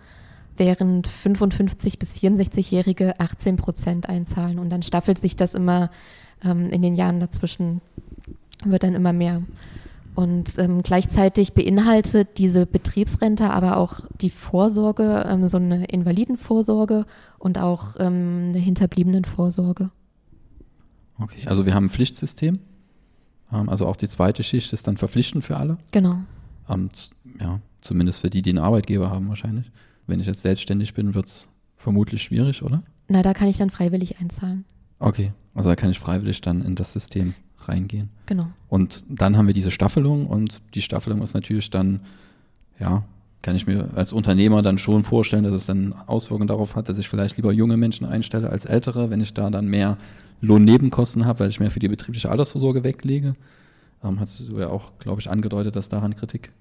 während 0.57 1.07
55 1.07 1.99
bis 1.99 2.15
64-Jährige 2.15 3.19
18 3.19 3.57
Prozent 3.57 4.09
einzahlen. 4.09 4.57
Und 4.57 4.71
dann 4.71 4.81
staffelt 4.81 5.19
sich 5.19 5.35
das 5.35 5.53
immer 5.53 5.91
ähm, 6.43 6.71
in 6.71 6.81
den 6.81 6.95
Jahren 6.95 7.19
dazwischen, 7.19 7.81
wird 8.65 8.81
dann 8.81 8.95
immer 8.95 9.13
mehr. 9.13 9.43
Und 10.15 10.59
ähm, 10.59 10.83
gleichzeitig 10.83 11.53
beinhaltet 11.53 12.37
diese 12.37 12.65
Betriebsrente 12.65 13.49
aber 13.49 13.77
auch 13.77 14.01
die 14.21 14.29
Vorsorge, 14.29 15.25
ähm, 15.27 15.47
so 15.47 15.57
eine 15.57 15.85
Invalidenvorsorge 15.85 17.05
und 17.39 17.57
auch 17.57 17.95
ähm, 17.99 18.49
eine 18.49 18.59
Hinterbliebenenvorsorge. 18.59 19.89
Okay, 21.19 21.47
also 21.47 21.65
wir 21.65 21.73
haben 21.73 21.85
ein 21.85 21.89
Pflichtsystem. 21.89 22.59
Ähm, 23.51 23.69
also 23.69 23.87
auch 23.87 23.95
die 23.95 24.07
zweite 24.07 24.43
Schicht 24.43 24.71
ist 24.71 24.87
dann 24.87 24.97
verpflichtend 24.97 25.43
für 25.43 25.57
alle. 25.57 25.77
Genau. 25.91 26.17
Ähm, 26.69 26.89
ja, 27.39 27.59
zumindest 27.81 28.21
für 28.21 28.29
die, 28.29 28.41
die 28.41 28.51
einen 28.51 28.59
Arbeitgeber 28.59 29.09
haben 29.09 29.29
wahrscheinlich. 29.29 29.71
Wenn 30.05 30.19
ich 30.19 30.27
jetzt 30.27 30.41
selbstständig 30.41 30.93
bin, 30.93 31.15
wird 31.15 31.25
es 31.25 31.47
vermutlich 31.75 32.23
schwierig, 32.23 32.61
oder? 32.61 32.83
Na, 33.07 33.21
da 33.21 33.33
kann 33.33 33.47
ich 33.47 33.57
dann 33.57 33.69
freiwillig 33.69 34.19
einzahlen. 34.19 34.65
Okay, 34.99 35.33
also 35.53 35.69
da 35.69 35.75
kann 35.75 35.89
ich 35.89 35.99
freiwillig 35.99 36.41
dann 36.41 36.61
in 36.61 36.75
das 36.75 36.93
System 36.93 37.33
reingehen. 37.67 38.09
Genau. 38.25 38.47
Und 38.69 39.05
dann 39.09 39.37
haben 39.37 39.47
wir 39.47 39.53
diese 39.53 39.71
Staffelung 39.71 40.27
und 40.27 40.61
die 40.75 40.81
Staffelung 40.81 41.21
ist 41.21 41.33
natürlich 41.33 41.69
dann, 41.69 42.01
ja, 42.79 43.03
kann 43.41 43.55
ich 43.55 43.67
mir 43.67 43.89
als 43.95 44.13
Unternehmer 44.13 44.61
dann 44.61 44.77
schon 44.77 45.03
vorstellen, 45.03 45.43
dass 45.43 45.53
es 45.53 45.65
dann 45.65 45.93
Auswirkungen 46.07 46.47
darauf 46.47 46.75
hat, 46.75 46.87
dass 46.87 46.97
ich 46.97 47.09
vielleicht 47.09 47.35
lieber 47.35 47.51
junge 47.51 47.75
Menschen 47.75 48.05
einstelle 48.05 48.49
als 48.49 48.65
ältere, 48.65 49.09
wenn 49.09 49.21
ich 49.21 49.33
da 49.33 49.49
dann 49.49 49.67
mehr 49.67 49.97
Lohnnebenkosten 50.41 51.25
habe, 51.25 51.39
weil 51.41 51.49
ich 51.49 51.59
mehr 51.59 51.71
für 51.71 51.79
die 51.79 51.89
betriebliche 51.89 52.29
Altersvorsorge 52.29 52.83
weglege. 52.83 53.35
Ähm, 54.03 54.19
hast 54.19 54.39
du 54.39 54.59
ja 54.59 54.69
auch, 54.69 54.91
glaube 54.99 55.21
ich, 55.21 55.29
angedeutet, 55.29 55.75
dass 55.75 55.89
daran 55.89 56.15
Kritik 56.15 56.51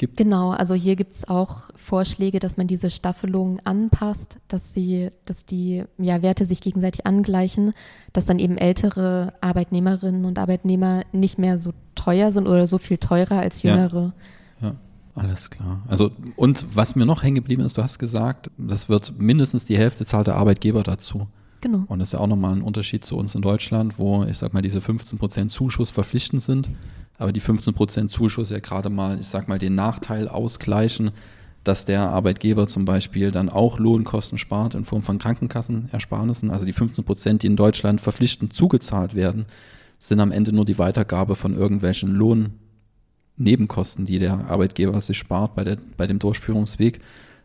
gibt. 0.00 0.16
Genau, 0.16 0.50
also 0.50 0.74
hier 0.74 0.96
gibt 0.96 1.14
es 1.14 1.28
auch 1.28 1.70
Vorschläge, 1.76 2.40
dass 2.40 2.56
man 2.56 2.66
diese 2.66 2.90
Staffelung 2.90 3.60
anpasst, 3.64 4.38
dass 4.48 4.74
sie, 4.74 5.10
dass 5.26 5.46
die 5.46 5.84
ja, 5.98 6.22
Werte 6.22 6.46
sich 6.46 6.60
gegenseitig 6.60 7.06
angleichen, 7.06 7.72
dass 8.12 8.26
dann 8.26 8.40
eben 8.40 8.58
ältere 8.58 9.34
Arbeitnehmerinnen 9.40 10.24
und 10.24 10.38
Arbeitnehmer 10.38 11.02
nicht 11.12 11.38
mehr 11.38 11.58
so 11.58 11.72
teuer 11.94 12.32
sind 12.32 12.48
oder 12.48 12.66
so 12.66 12.78
viel 12.78 12.98
teurer 12.98 13.38
als 13.38 13.62
jüngere. 13.62 14.12
Ja. 14.60 14.68
ja. 14.68 14.74
Alles 15.16 15.50
klar. 15.50 15.82
Also, 15.86 16.12
und 16.36 16.64
was 16.74 16.96
mir 16.96 17.04
noch 17.04 17.22
hängen 17.22 17.34
geblieben 17.34 17.62
ist, 17.62 17.76
du 17.76 17.82
hast 17.82 17.98
gesagt, 17.98 18.50
das 18.58 18.88
wird 18.88 19.18
mindestens 19.18 19.64
die 19.64 19.76
Hälfte 19.76 20.06
zahlt 20.06 20.28
der 20.28 20.36
Arbeitgeber 20.36 20.82
dazu. 20.82 21.26
Genau. 21.60 21.84
Und 21.88 21.98
das 21.98 22.08
ist 22.08 22.12
ja 22.14 22.20
auch 22.20 22.26
nochmal 22.26 22.54
ein 22.54 22.62
Unterschied 22.62 23.04
zu 23.04 23.16
uns 23.16 23.34
in 23.34 23.42
Deutschland, 23.42 23.98
wo 23.98 24.24
ich 24.24 24.38
sag 24.38 24.54
mal, 24.54 24.62
diese 24.62 24.78
15% 24.78 25.48
Zuschuss 25.48 25.90
verpflichtend 25.90 26.42
sind 26.42 26.70
aber 27.20 27.32
die 27.32 27.42
15% 27.42 28.08
Zuschuss 28.08 28.48
ja 28.48 28.60
gerade 28.60 28.88
mal, 28.88 29.20
ich 29.20 29.28
sag 29.28 29.46
mal, 29.46 29.58
den 29.58 29.74
Nachteil 29.74 30.26
ausgleichen, 30.26 31.10
dass 31.64 31.84
der 31.84 32.08
Arbeitgeber 32.08 32.66
zum 32.66 32.86
Beispiel 32.86 33.30
dann 33.30 33.50
auch 33.50 33.78
Lohnkosten 33.78 34.38
spart 34.38 34.74
in 34.74 34.86
Form 34.86 35.02
von 35.02 35.18
Krankenkassenersparnissen. 35.18 36.50
Also 36.50 36.64
die 36.64 36.72
15 36.72 37.04
Prozent, 37.04 37.42
die 37.42 37.48
in 37.48 37.56
Deutschland 37.56 38.00
verpflichtend 38.00 38.54
zugezahlt 38.54 39.14
werden, 39.14 39.42
sind 39.98 40.18
am 40.20 40.32
Ende 40.32 40.52
nur 40.52 40.64
die 40.64 40.78
Weitergabe 40.78 41.34
von 41.34 41.54
irgendwelchen 41.54 42.16
Lohnnebenkosten, 43.36 44.06
die 44.06 44.18
der 44.18 44.48
Arbeitgeber 44.48 44.98
sich 45.02 45.18
spart 45.18 45.54
bei, 45.54 45.64
der, 45.64 45.76
bei 45.98 46.06
dem 46.06 46.18
Durchführungsweg. 46.18 47.00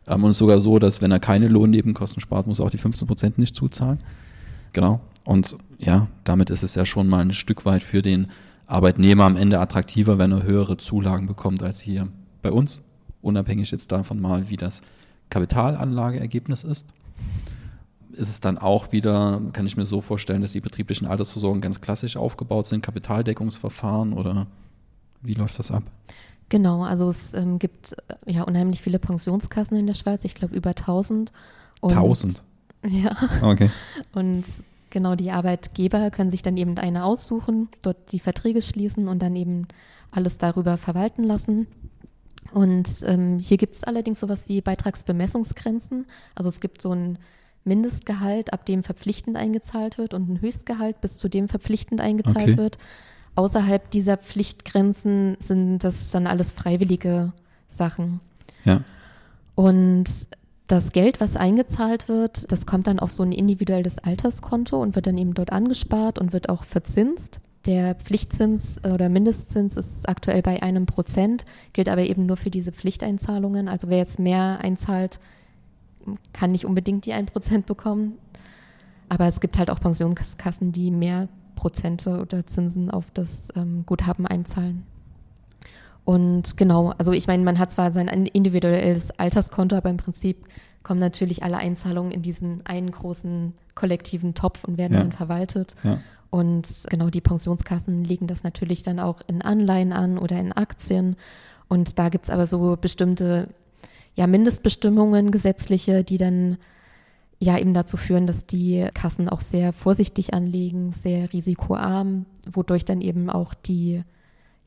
Ähm, 0.08 0.24
und 0.24 0.32
sogar 0.32 0.62
so, 0.62 0.80
dass 0.80 1.02
wenn 1.02 1.12
er 1.12 1.20
keine 1.20 1.50
Lohnnebenkosten 1.50 2.22
spart, 2.22 2.48
muss 2.48 2.60
er 2.60 2.66
auch 2.66 2.72
die 2.72 2.78
15 2.78 3.08
Prozent 3.10 3.38
nicht 3.38 3.56
zuzahlen. 3.56 4.00
Genau. 4.72 5.02
Und 5.26 5.58
ja, 5.80 6.08
damit 6.24 6.50
ist 6.50 6.64
es 6.64 6.76
ja 6.76 6.86
schon 6.86 7.10
mal 7.10 7.20
ein 7.20 7.34
Stück 7.34 7.66
weit 7.66 7.84
für 7.84 8.02
den 8.02 8.28
Arbeitnehmer 8.68 9.26
am 9.26 9.36
Ende 9.36 9.60
attraktiver, 9.60 10.18
wenn 10.18 10.32
er 10.32 10.44
höhere 10.44 10.78
Zulagen 10.78 11.28
bekommt 11.28 11.62
als 11.64 11.80
hier 11.80 12.08
bei 12.42 12.52
uns, 12.52 12.82
unabhängig 13.22 13.72
jetzt 13.72 13.92
davon 13.92 14.20
mal, 14.20 14.50
wie 14.50 14.58
das 14.58 14.82
Kapitalanlageergebnis 15.30 16.64
ist. 16.64 16.88
Ist 18.12 18.30
es 18.30 18.40
dann 18.40 18.58
auch 18.58 18.92
wieder, 18.92 19.42
kann 19.52 19.66
ich 19.66 19.78
mir 19.78 19.86
so 19.86 20.00
vorstellen, 20.02 20.42
dass 20.42 20.54
die 20.54 20.62
betrieblichen 20.62 21.08
Altersvorsorgen 21.08 21.62
ganz 21.62 21.82
klassisch 21.82 22.18
aufgebaut 22.18 22.66
sind, 22.66 22.82
Kapitaldeckungsverfahren 22.82 24.14
oder 24.14 24.48
wie 25.22 25.34
läuft 25.34 25.60
das 25.60 25.72
ab? 25.72 25.84
Genau, 26.50 26.84
also 26.84 27.10
es 27.10 27.34
ähm, 27.34 27.60
gibt 27.60 27.94
äh, 27.94 28.32
ja 28.32 28.44
unheimlich 28.44 28.82
viele 28.82 29.00
Pensionskassen 29.00 29.78
in 29.78 29.88
der 29.88 29.96
Schweiz, 29.96 30.24
ich 30.24 30.36
glaube 30.36 30.56
über 30.56 30.70
1000. 30.70 31.32
Und, 31.82 31.92
1000? 31.92 32.44
Ja. 32.88 33.18
Okay. 33.42 33.72
Und 34.14 34.46
Genau, 34.96 35.16
die 35.16 35.32
Arbeitgeber 35.32 36.10
können 36.10 36.32
sich 36.32 36.42
dann 36.42 36.56
eben 36.56 36.78
eine 36.78 37.04
aussuchen, 37.04 37.68
dort 37.82 38.14
die 38.14 38.20
Verträge 38.22 38.62
schließen 38.62 39.10
und 39.10 39.22
dann 39.22 39.36
eben 39.36 39.68
alles 40.10 40.38
darüber 40.38 40.78
verwalten 40.78 41.26
lassen. 41.26 41.68
Und 42.54 42.88
ähm, 43.06 43.38
hier 43.40 43.58
gibt 43.58 43.76
es 43.76 43.84
allerdings 43.84 44.22
sowas 44.22 44.48
wie 44.48 44.62
Beitragsbemessungsgrenzen. 44.62 46.06
Also 46.34 46.48
es 46.48 46.62
gibt 46.62 46.82
so 46.82 46.94
ein 46.94 47.20
Mindestgehalt, 47.66 48.54
ab 48.54 48.66
dem 48.66 48.86
verpflichtend 48.86 49.36
eingezahlt 49.36 49.98
wird 49.98 50.14
und 50.14 50.30
ein 50.30 50.40
Höchstgehalt, 50.40 51.02
bis 51.02 51.18
zu 51.18 51.28
dem 51.28 51.50
verpflichtend 51.50 52.00
eingezahlt 52.00 52.52
okay. 52.52 52.58
wird. 52.58 52.78
Außerhalb 53.36 53.92
dieser 53.92 54.16
Pflichtgrenzen 54.16 55.36
sind 55.40 55.80
das 55.80 56.10
dann 56.12 56.26
alles 56.26 56.54
freiwillige 56.54 57.34
Sachen. 57.70 58.22
Ja. 58.64 58.80
Und 59.56 60.06
das 60.68 60.92
Geld, 60.92 61.22
was 61.22 61.36
eingezahlt 61.36 62.08
wird, 62.08 62.52
das 62.52 62.66
kommt 62.66 62.88
dann 62.88 63.00
auf 63.00 63.12
so 63.12 63.24
ein 63.24 63.32
individuelles 63.32 64.00
Alterskonto 64.00 64.82
und 64.82 64.96
wird 64.96 65.08
dann 65.08 65.18
eben 65.18 65.34
dort 65.34 65.52
angespart 65.52 66.18
und 66.20 66.34
wird 66.34 66.50
auch 66.50 66.64
verzinst. 66.64 67.40
Der 67.66 67.96
Pflichtzins 67.96 68.80
oder 68.84 69.10
Mindestzins 69.10 69.78
ist 69.78 70.08
aktuell 70.08 70.42
bei 70.42 70.62
einem 70.62 70.86
Prozent, 70.86 71.46
gilt 71.74 71.90
aber 71.90 72.04
eben 72.04 72.26
nur 72.26 72.38
für 72.38 72.50
diese 72.50 72.72
Pflichteinzahlungen. 72.72 73.68
Also 73.68 73.90
wer 73.90 73.98
jetzt 73.98 74.20
mehr 74.20 74.60
einzahlt, 74.62 75.20
kann 76.34 76.52
nicht 76.52 76.66
unbedingt 76.66 77.06
die 77.06 77.14
ein 77.14 77.26
Prozent 77.26 77.66
bekommen. 77.66 78.18
Aber 79.10 79.28
es 79.28 79.40
gibt 79.40 79.58
halt 79.58 79.70
auch 79.70 79.80
Pensionskassen, 79.80 80.72
die 80.72 80.92
mehr 80.92 81.28
Prozente 81.56 82.22
oder 82.22 82.46
Zinsen 82.46 82.92
auf 82.92 83.12
das 83.12 83.50
ähm, 83.56 83.84
Guthaben 83.86 84.26
einzahlen. 84.28 84.84
Und 86.06 86.56
genau, 86.56 86.94
also 87.00 87.12
ich 87.12 87.28
meine, 87.28 87.44
man 87.44 87.58
hat 87.60 87.72
zwar 87.72 87.92
sein 87.92 88.08
individuelles 88.08 89.12
Alterskonto, 89.20 89.76
aber 89.76 89.90
im 89.90 89.98
Prinzip 89.98 90.46
kommen 90.84 91.00
natürlich 91.00 91.44
alle 91.44 91.58
Einzahlungen 91.58 92.12
in 92.12 92.22
diesen 92.22 92.64
einen 92.66 92.92
großen 92.92 93.54
kollektiven 93.74 94.36
Topf 94.36 94.64
und 94.64 94.78
werden 94.78 94.94
ja. 94.94 95.00
dann 95.00 95.12
verwaltet. 95.12 95.76
Ja. 95.84 96.00
Und 96.30 96.86
genau, 96.90 97.10
die 97.10 97.22
Pensionskassen 97.22 98.04
legen 98.04 98.28
das 98.28 98.44
natürlich 98.44 98.84
dann 98.84 99.00
auch 99.00 99.22
in 99.28 99.42
Anleihen 99.42 99.94
an 99.94 100.18
oder 100.18 100.40
in 100.40 100.54
Aktien. 100.54 101.16
Und 101.68 101.98
da 101.98 102.10
gibt 102.10 102.26
es 102.26 102.30
aber 102.30 102.46
so 102.46 102.78
bestimmte 102.80 103.48
ja, 104.14 104.28
Mindestbestimmungen, 104.28 105.32
gesetzliche, 105.32 106.04
die 106.04 106.18
dann 106.18 106.58
ja 107.40 107.58
eben 107.58 107.74
dazu 107.74 107.98
führen, 107.98 108.28
dass 108.28 108.46
die 108.46 108.88
Kassen 108.94 109.28
auch 109.28 109.42
sehr 109.42 109.74
vorsichtig 109.74 110.34
anlegen, 110.34 110.94
sehr 110.94 111.34
risikoarm, 111.34 112.26
wodurch 112.52 112.86
dann 112.86 113.02
eben 113.02 113.30
auch 113.30 113.54
die, 113.54 114.04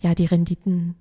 ja, 0.00 0.14
die 0.14 0.26
Renditen 0.26 0.97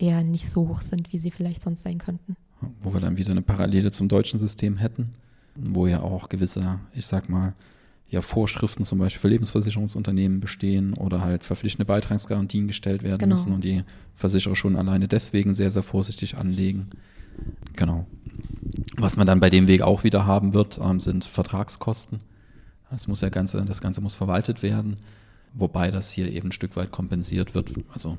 eher 0.00 0.22
nicht 0.22 0.48
so 0.48 0.68
hoch 0.68 0.80
sind, 0.80 1.12
wie 1.12 1.18
sie 1.18 1.30
vielleicht 1.30 1.62
sonst 1.62 1.82
sein 1.82 1.98
könnten. 1.98 2.36
Wo 2.82 2.92
wir 2.92 3.00
dann 3.00 3.16
wieder 3.16 3.30
eine 3.30 3.42
Parallele 3.42 3.90
zum 3.90 4.08
deutschen 4.08 4.38
System 4.38 4.76
hätten, 4.76 5.10
wo 5.54 5.86
ja 5.86 6.00
auch 6.00 6.28
gewisse, 6.28 6.80
ich 6.94 7.06
sag 7.06 7.28
mal, 7.28 7.54
ja, 8.10 8.22
Vorschriften 8.22 8.84
zum 8.84 8.98
Beispiel 8.98 9.20
für 9.20 9.28
Lebensversicherungsunternehmen 9.28 10.40
bestehen 10.40 10.94
oder 10.94 11.20
halt 11.20 11.44
verpflichtende 11.44 11.84
Beitragsgarantien 11.84 12.66
gestellt 12.66 13.04
werden 13.04 13.20
genau. 13.20 13.36
müssen 13.36 13.52
und 13.52 13.62
die 13.62 13.84
Versicherer 14.16 14.56
schon 14.56 14.74
alleine 14.74 15.06
deswegen 15.06 15.54
sehr, 15.54 15.70
sehr 15.70 15.84
vorsichtig 15.84 16.36
anlegen. 16.36 16.88
Genau. 17.74 18.06
Was 18.96 19.16
man 19.16 19.28
dann 19.28 19.38
bei 19.38 19.48
dem 19.48 19.68
Weg 19.68 19.82
auch 19.82 20.02
wieder 20.02 20.26
haben 20.26 20.54
wird, 20.54 20.80
ähm, 20.82 20.98
sind 20.98 21.24
Vertragskosten. 21.24 22.18
Das 22.90 23.06
muss 23.06 23.20
ja 23.20 23.28
ganze, 23.28 23.64
das 23.64 23.80
Ganze 23.80 24.00
muss 24.00 24.16
verwaltet 24.16 24.64
werden, 24.64 24.96
wobei 25.54 25.92
das 25.92 26.10
hier 26.10 26.32
eben 26.32 26.48
ein 26.48 26.52
Stück 26.52 26.74
weit 26.74 26.90
kompensiert 26.90 27.54
wird. 27.54 27.72
Also 27.94 28.18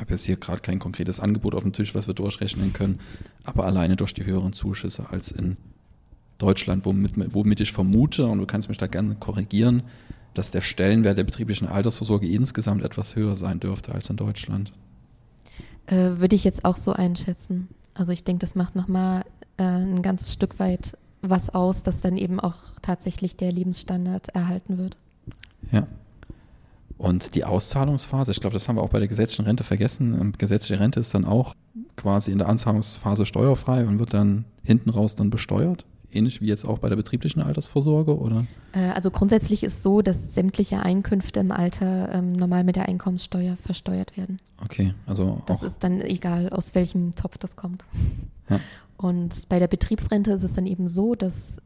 habe 0.00 0.12
jetzt 0.12 0.24
hier 0.24 0.36
gerade 0.36 0.60
kein 0.60 0.78
konkretes 0.78 1.20
Angebot 1.20 1.54
auf 1.54 1.62
dem 1.62 1.72
Tisch, 1.72 1.94
was 1.94 2.06
wir 2.06 2.14
durchrechnen 2.14 2.72
können, 2.72 3.00
aber 3.44 3.64
alleine 3.64 3.96
durch 3.96 4.14
die 4.14 4.24
höheren 4.24 4.52
Zuschüsse 4.52 5.10
als 5.10 5.30
in 5.30 5.56
Deutschland, 6.38 6.84
womit, 6.84 7.12
womit 7.34 7.60
ich 7.60 7.72
vermute, 7.72 8.26
und 8.26 8.38
du 8.38 8.46
kannst 8.46 8.68
mich 8.68 8.78
da 8.78 8.86
gerne 8.86 9.14
korrigieren, 9.14 9.82
dass 10.34 10.50
der 10.50 10.60
Stellenwert 10.60 11.16
der 11.16 11.24
betrieblichen 11.24 11.66
Altersvorsorge 11.66 12.28
insgesamt 12.28 12.82
etwas 12.84 13.16
höher 13.16 13.36
sein 13.36 13.58
dürfte 13.58 13.92
als 13.92 14.10
in 14.10 14.16
Deutschland. 14.16 14.72
Äh, 15.86 16.18
würde 16.18 16.36
ich 16.36 16.44
jetzt 16.44 16.64
auch 16.64 16.76
so 16.76 16.92
einschätzen. 16.92 17.68
Also 17.94 18.12
ich 18.12 18.24
denke, 18.24 18.40
das 18.40 18.54
macht 18.54 18.76
nochmal 18.76 19.22
äh, 19.56 19.62
ein 19.62 20.02
ganzes 20.02 20.32
Stück 20.32 20.58
weit 20.58 20.96
was 21.22 21.54
aus, 21.54 21.82
dass 21.82 22.02
dann 22.02 22.16
eben 22.16 22.38
auch 22.38 22.56
tatsächlich 22.82 23.36
der 23.36 23.50
Lebensstandard 23.50 24.28
erhalten 24.30 24.78
wird. 24.78 24.96
Ja. 25.72 25.86
Und 26.98 27.34
die 27.34 27.44
Auszahlungsphase, 27.44 28.32
ich 28.32 28.40
glaube, 28.40 28.54
das 28.54 28.68
haben 28.68 28.76
wir 28.76 28.82
auch 28.82 28.90
bei 28.90 28.98
der 28.98 29.08
gesetzlichen 29.08 29.44
Rente 29.44 29.64
vergessen. 29.64 30.32
Gesetzliche 30.38 30.80
Rente 30.80 31.00
ist 31.00 31.14
dann 31.14 31.24
auch 31.24 31.54
quasi 31.96 32.30
in 32.32 32.38
der 32.38 32.48
Anzahlungsphase 32.48 33.26
steuerfrei 33.26 33.86
und 33.86 33.98
wird 33.98 34.14
dann 34.14 34.44
hinten 34.62 34.90
raus 34.90 35.14
dann 35.14 35.30
besteuert 35.30 35.84
ähnlich 36.16 36.40
wie 36.40 36.46
jetzt 36.46 36.64
auch 36.64 36.78
bei 36.78 36.88
der 36.88 36.96
betrieblichen 36.96 37.42
Altersvorsorge, 37.42 38.18
oder? 38.18 38.46
Äh, 38.72 38.90
also 38.94 39.10
grundsätzlich 39.10 39.62
ist 39.62 39.82
so, 39.82 40.02
dass 40.02 40.34
sämtliche 40.34 40.80
Einkünfte 40.80 41.40
im 41.40 41.52
Alter 41.52 42.12
ähm, 42.12 42.32
normal 42.32 42.64
mit 42.64 42.76
der 42.76 42.88
Einkommenssteuer 42.88 43.56
versteuert 43.64 44.16
werden. 44.16 44.38
Okay, 44.64 44.94
also 45.06 45.42
Das 45.46 45.62
ist 45.62 45.76
dann 45.80 46.00
egal, 46.00 46.48
aus 46.48 46.74
welchem 46.74 47.14
Topf 47.14 47.38
das 47.38 47.54
kommt. 47.54 47.84
Ja. 48.48 48.60
Und 48.96 49.48
bei 49.48 49.58
der 49.58 49.68
Betriebsrente 49.68 50.32
ist 50.32 50.42
es 50.42 50.54
dann 50.54 50.66
eben 50.66 50.88
so, 50.88 51.14
dass 51.14 51.58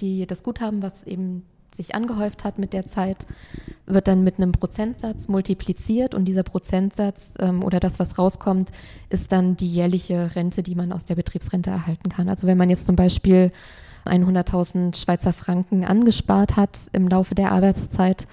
die, 0.00 0.26
das 0.26 0.42
Guthaben, 0.42 0.82
was 0.82 1.04
eben 1.04 1.44
sich 1.74 1.94
angehäuft 1.94 2.44
hat 2.44 2.58
mit 2.58 2.72
der 2.72 2.86
Zeit, 2.86 3.26
wird 3.86 4.08
dann 4.08 4.24
mit 4.24 4.36
einem 4.38 4.52
Prozentsatz 4.52 5.28
multipliziert 5.28 6.14
und 6.14 6.24
dieser 6.26 6.42
Prozentsatz 6.42 7.34
ähm, 7.40 7.62
oder 7.62 7.80
das, 7.80 7.98
was 7.98 8.18
rauskommt, 8.18 8.70
ist 9.10 9.32
dann 9.32 9.56
die 9.56 9.72
jährliche 9.72 10.34
Rente, 10.34 10.62
die 10.62 10.74
man 10.74 10.92
aus 10.92 11.04
der 11.04 11.14
Betriebsrente 11.14 11.70
erhalten 11.70 12.08
kann. 12.08 12.28
Also 12.28 12.46
wenn 12.46 12.58
man 12.58 12.70
jetzt 12.70 12.86
zum 12.86 12.96
Beispiel 12.96 13.50
100.000 14.06 14.96
Schweizer 14.96 15.32
Franken 15.32 15.84
angespart 15.84 16.56
hat 16.56 16.78
im 16.92 17.08
Laufe 17.08 17.34
der 17.34 17.52
Arbeitszeit, 17.52 18.26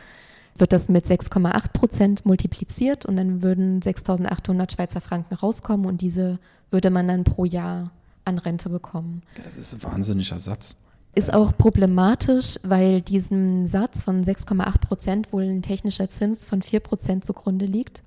wird 0.58 0.72
das 0.72 0.88
mit 0.88 1.06
6,8 1.06 1.70
Prozent 1.74 2.26
multipliziert 2.26 3.06
und 3.06 3.18
dann 3.18 3.42
würden 3.42 3.82
6.800 3.82 4.74
Schweizer 4.74 5.02
Franken 5.02 5.36
rauskommen 5.36 5.86
und 5.86 6.02
diese 6.02 6.40
würde 6.72 6.90
man 6.90 7.08
dann 7.08 7.24
pro 7.26 7.46
Jahr 7.46 7.92
an 8.24 8.40
Rente 8.40 8.70
bekommen. 8.70 9.22
das 9.46 9.58
ist 9.58 9.74
ein 9.74 9.84
wahnsinniger 9.84 10.40
Satz. 10.40 10.76
Ist 11.16 11.34
auch 11.34 11.56
problematisch, 11.56 12.60
weil 12.64 13.02
diesem 13.02 13.70
Satz 13.70 14.04
von 14.04 14.26
6,8 14.26 14.80
Prozent 14.80 15.32
wohl 15.32 15.44
ein 15.44 15.62
technischer 15.62 16.10
Zins 16.10 16.44
von 16.44 16.62
4 16.62 16.82
Prozent 16.82 17.24
zugrunde 17.24 17.66
liegt. 17.66 18.04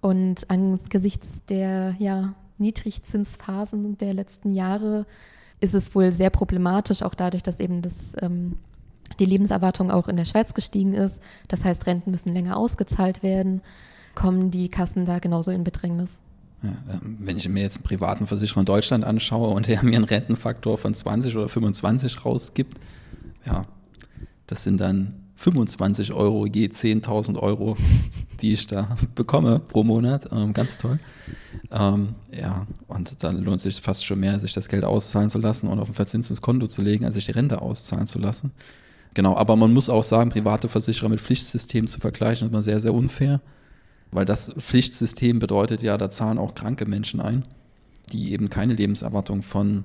Und 0.00 0.48
angesichts 0.50 1.26
der 1.50 1.94
ja, 1.98 2.34
Niedrigzinsphasen 2.56 3.98
der 3.98 4.14
letzten 4.14 4.52
Jahre 4.54 5.04
ist 5.60 5.74
es 5.74 5.94
wohl 5.94 6.10
sehr 6.10 6.30
problematisch, 6.30 7.02
auch 7.02 7.14
dadurch, 7.14 7.42
dass 7.42 7.60
eben 7.60 7.82
das, 7.82 8.16
ähm, 8.22 8.56
die 9.18 9.26
Lebenserwartung 9.26 9.90
auch 9.90 10.08
in 10.08 10.16
der 10.16 10.24
Schweiz 10.24 10.54
gestiegen 10.54 10.94
ist. 10.94 11.20
Das 11.48 11.66
heißt, 11.66 11.86
Renten 11.86 12.12
müssen 12.12 12.32
länger 12.32 12.56
ausgezahlt 12.56 13.22
werden, 13.22 13.60
kommen 14.14 14.50
die 14.50 14.70
Kassen 14.70 15.04
da 15.04 15.18
genauso 15.18 15.50
in 15.50 15.64
Bedrängnis. 15.64 16.20
Ja, 16.62 16.72
wenn 17.02 17.36
ich 17.36 17.48
mir 17.48 17.62
jetzt 17.62 17.76
einen 17.76 17.84
privaten 17.84 18.26
Versicherer 18.26 18.60
in 18.60 18.66
Deutschland 18.66 19.04
anschaue 19.04 19.54
und 19.54 19.68
der 19.68 19.82
mir 19.84 19.96
einen 19.96 20.04
Rentenfaktor 20.04 20.78
von 20.78 20.94
20 20.94 21.36
oder 21.36 21.48
25 21.48 22.24
rausgibt, 22.24 22.78
ja, 23.46 23.64
das 24.46 24.64
sind 24.64 24.80
dann 24.80 25.14
25 25.36 26.12
Euro 26.12 26.46
je 26.46 26.66
10.000 26.66 27.38
Euro, 27.38 27.76
die 28.40 28.54
ich 28.54 28.66
da 28.66 28.96
bekomme 29.14 29.60
pro 29.60 29.84
Monat. 29.84 30.32
Ähm, 30.32 30.52
ganz 30.52 30.78
toll. 30.78 30.98
Ähm, 31.70 32.16
ja, 32.32 32.66
und 32.88 33.22
dann 33.22 33.38
lohnt 33.44 33.58
es 33.58 33.62
sich 33.62 33.80
fast 33.80 34.04
schon 34.04 34.18
mehr, 34.18 34.40
sich 34.40 34.52
das 34.52 34.68
Geld 34.68 34.84
auszahlen 34.84 35.30
zu 35.30 35.38
lassen 35.38 35.68
und 35.68 35.78
auf 35.78 35.88
ein 35.88 35.94
verzinstes 35.94 36.42
Konto 36.42 36.66
zu 36.66 36.82
legen, 36.82 37.04
als 37.04 37.14
sich 37.14 37.26
die 37.26 37.32
Rente 37.32 37.62
auszahlen 37.62 38.08
zu 38.08 38.18
lassen. 38.18 38.50
Genau, 39.14 39.36
aber 39.36 39.54
man 39.54 39.72
muss 39.72 39.88
auch 39.88 40.02
sagen, 40.02 40.30
private 40.30 40.68
Versicherer 40.68 41.08
mit 41.08 41.20
Pflichtsystemen 41.20 41.88
zu 41.88 42.00
vergleichen, 42.00 42.48
ist 42.48 42.52
immer 42.52 42.62
sehr, 42.62 42.80
sehr 42.80 42.94
unfair. 42.94 43.40
Weil 44.10 44.24
das 44.24 44.54
Pflichtsystem 44.58 45.38
bedeutet 45.38 45.82
ja, 45.82 45.98
da 45.98 46.10
zahlen 46.10 46.38
auch 46.38 46.54
kranke 46.54 46.86
Menschen 46.86 47.20
ein, 47.20 47.44
die 48.12 48.32
eben 48.32 48.48
keine 48.48 48.74
Lebenserwartung 48.74 49.42
von 49.42 49.84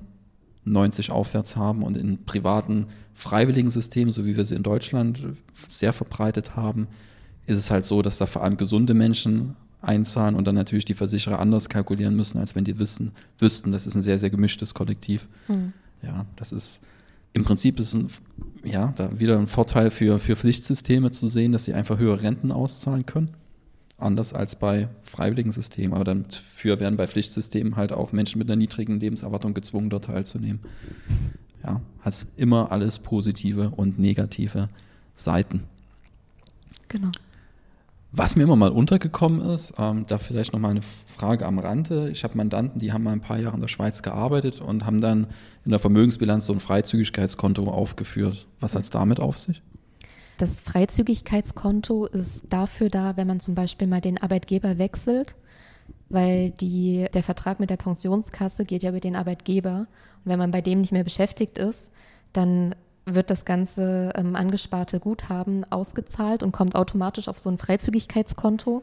90 0.64 1.10
aufwärts 1.10 1.56
haben 1.56 1.82
und 1.82 1.96
in 1.96 2.24
privaten 2.24 2.86
freiwilligen 3.14 3.70
Systemen, 3.70 4.12
so 4.12 4.24
wie 4.24 4.36
wir 4.36 4.44
sie 4.44 4.54
in 4.54 4.62
Deutschland 4.62 5.20
sehr 5.68 5.92
verbreitet 5.92 6.56
haben, 6.56 6.88
ist 7.46 7.58
es 7.58 7.70
halt 7.70 7.84
so, 7.84 8.00
dass 8.00 8.18
da 8.18 8.26
vor 8.26 8.42
allem 8.42 8.56
gesunde 8.56 8.94
Menschen 8.94 9.56
einzahlen 9.82 10.34
und 10.34 10.46
dann 10.46 10.54
natürlich 10.54 10.86
die 10.86 10.94
Versicherer 10.94 11.38
anders 11.38 11.68
kalkulieren 11.68 12.16
müssen, 12.16 12.38
als 12.38 12.54
wenn 12.54 12.64
die 12.64 12.78
wissen, 12.78 13.12
wüssten, 13.38 13.72
das 13.72 13.86
ist 13.86 13.94
ein 13.94 14.02
sehr, 14.02 14.18
sehr 14.18 14.30
gemischtes 14.30 14.72
Kollektiv. 14.72 15.28
Hm. 15.46 15.74
Ja, 16.02 16.24
das 16.36 16.52
ist 16.52 16.80
im 17.34 17.44
Prinzip 17.44 17.80
ist 17.80 17.94
ein, 17.94 18.08
ja, 18.62 18.94
da 18.96 19.18
wieder 19.18 19.38
ein 19.38 19.48
Vorteil 19.48 19.90
für, 19.90 20.18
für 20.18 20.36
Pflichtsysteme 20.36 21.10
zu 21.10 21.26
sehen, 21.26 21.52
dass 21.52 21.64
sie 21.64 21.74
einfach 21.74 21.98
höhere 21.98 22.22
Renten 22.22 22.52
auszahlen 22.52 23.06
können. 23.06 23.30
Anders 23.96 24.32
als 24.32 24.56
bei 24.56 24.88
freiwilligen 25.02 25.52
Systemen. 25.52 25.94
Aber 25.94 26.04
dafür 26.04 26.80
werden 26.80 26.96
bei 26.96 27.06
Pflichtsystemen 27.06 27.76
halt 27.76 27.92
auch 27.92 28.12
Menschen 28.12 28.38
mit 28.38 28.48
einer 28.48 28.56
niedrigen 28.56 28.98
Lebenserwartung 28.98 29.54
gezwungen, 29.54 29.90
dort 29.90 30.06
teilzunehmen. 30.06 30.60
Ja, 31.62 31.80
hat 32.00 32.26
immer 32.36 32.72
alles 32.72 32.98
positive 32.98 33.70
und 33.70 33.98
negative 33.98 34.68
Seiten. 35.14 35.64
Genau. 36.88 37.10
Was 38.16 38.36
mir 38.36 38.44
immer 38.44 38.54
mal 38.54 38.70
untergekommen 38.70 39.40
ist, 39.40 39.74
ähm, 39.76 40.04
da 40.06 40.18
vielleicht 40.18 40.52
nochmal 40.52 40.70
eine 40.70 40.82
Frage 41.16 41.46
am 41.46 41.58
Rande. 41.58 42.10
Ich 42.10 42.22
habe 42.22 42.36
Mandanten, 42.36 42.78
die 42.78 42.92
haben 42.92 43.02
mal 43.02 43.12
ein 43.12 43.20
paar 43.20 43.40
Jahre 43.40 43.56
in 43.56 43.60
der 43.60 43.66
Schweiz 43.66 44.02
gearbeitet 44.02 44.60
und 44.60 44.86
haben 44.86 45.00
dann 45.00 45.26
in 45.64 45.70
der 45.70 45.80
Vermögensbilanz 45.80 46.46
so 46.46 46.52
ein 46.52 46.60
Freizügigkeitskonto 46.60 47.64
aufgeführt. 47.64 48.46
Was 48.60 48.76
hat 48.76 48.84
es 48.84 48.90
damit 48.90 49.18
auf 49.18 49.36
sich? 49.36 49.62
Das 50.36 50.60
Freizügigkeitskonto 50.60 52.06
ist 52.06 52.46
dafür 52.50 52.88
da, 52.88 53.16
wenn 53.16 53.26
man 53.26 53.40
zum 53.40 53.54
Beispiel 53.54 53.86
mal 53.86 54.00
den 54.00 54.20
Arbeitgeber 54.20 54.78
wechselt, 54.78 55.36
weil 56.08 56.50
die, 56.50 57.06
der 57.14 57.22
Vertrag 57.22 57.60
mit 57.60 57.70
der 57.70 57.76
Pensionskasse 57.76 58.64
geht 58.64 58.82
ja 58.82 58.90
über 58.90 59.00
den 59.00 59.16
Arbeitgeber. 59.16 59.86
Und 60.24 60.30
wenn 60.30 60.38
man 60.38 60.50
bei 60.50 60.60
dem 60.60 60.80
nicht 60.80 60.92
mehr 60.92 61.04
beschäftigt 61.04 61.58
ist, 61.58 61.92
dann 62.32 62.74
wird 63.06 63.30
das 63.30 63.44
ganze 63.44 64.10
ähm, 64.16 64.34
angesparte 64.34 64.98
Guthaben 64.98 65.64
ausgezahlt 65.70 66.42
und 66.42 66.52
kommt 66.52 66.74
automatisch 66.74 67.28
auf 67.28 67.38
so 67.38 67.50
ein 67.50 67.58
Freizügigkeitskonto. 67.58 68.82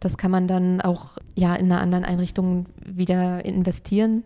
Das 0.00 0.16
kann 0.16 0.30
man 0.30 0.48
dann 0.48 0.80
auch 0.80 1.18
ja 1.36 1.54
in 1.54 1.70
einer 1.70 1.80
anderen 1.80 2.04
Einrichtung 2.04 2.66
wieder 2.84 3.44
investieren 3.44 4.24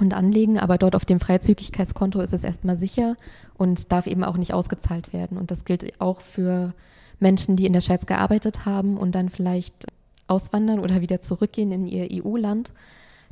und 0.00 0.14
anlegen, 0.14 0.58
aber 0.58 0.78
dort 0.78 0.96
auf 0.96 1.04
dem 1.04 1.20
Freizügigkeitskonto 1.20 2.20
ist 2.20 2.32
es 2.32 2.44
erstmal 2.44 2.76
sicher 2.78 3.16
und 3.56 3.92
darf 3.92 4.06
eben 4.06 4.24
auch 4.24 4.36
nicht 4.36 4.52
ausgezahlt 4.52 5.12
werden. 5.12 5.38
Und 5.38 5.50
das 5.50 5.64
gilt 5.64 6.00
auch 6.00 6.20
für 6.20 6.74
Menschen, 7.20 7.56
die 7.56 7.66
in 7.66 7.72
der 7.72 7.80
Schweiz 7.80 8.06
gearbeitet 8.06 8.66
haben 8.66 8.96
und 8.96 9.14
dann 9.14 9.28
vielleicht 9.28 9.86
auswandern 10.26 10.80
oder 10.80 11.00
wieder 11.00 11.20
zurückgehen 11.20 11.70
in 11.70 11.86
ihr 11.86 12.08
EU-Land. 12.24 12.72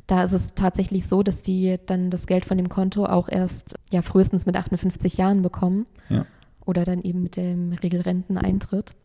Da 0.07 0.23
ist 0.23 0.31
es 0.33 0.53
tatsächlich 0.53 1.07
so, 1.07 1.23
dass 1.23 1.41
die 1.41 1.77
dann 1.85 2.09
das 2.09 2.27
Geld 2.27 2.45
von 2.45 2.57
dem 2.57 2.69
Konto 2.69 3.05
auch 3.05 3.29
erst 3.29 3.75
ja 3.91 4.01
frühestens 4.01 4.45
mit 4.45 4.55
58 4.57 5.17
Jahren 5.17 5.41
bekommen 5.41 5.85
Ja. 6.09 6.25
oder 6.65 6.83
dann 6.85 7.01
eben 7.01 7.23
mit 7.23 7.35
dem 7.37 7.73
Regelrenteneintritt. 7.73 8.95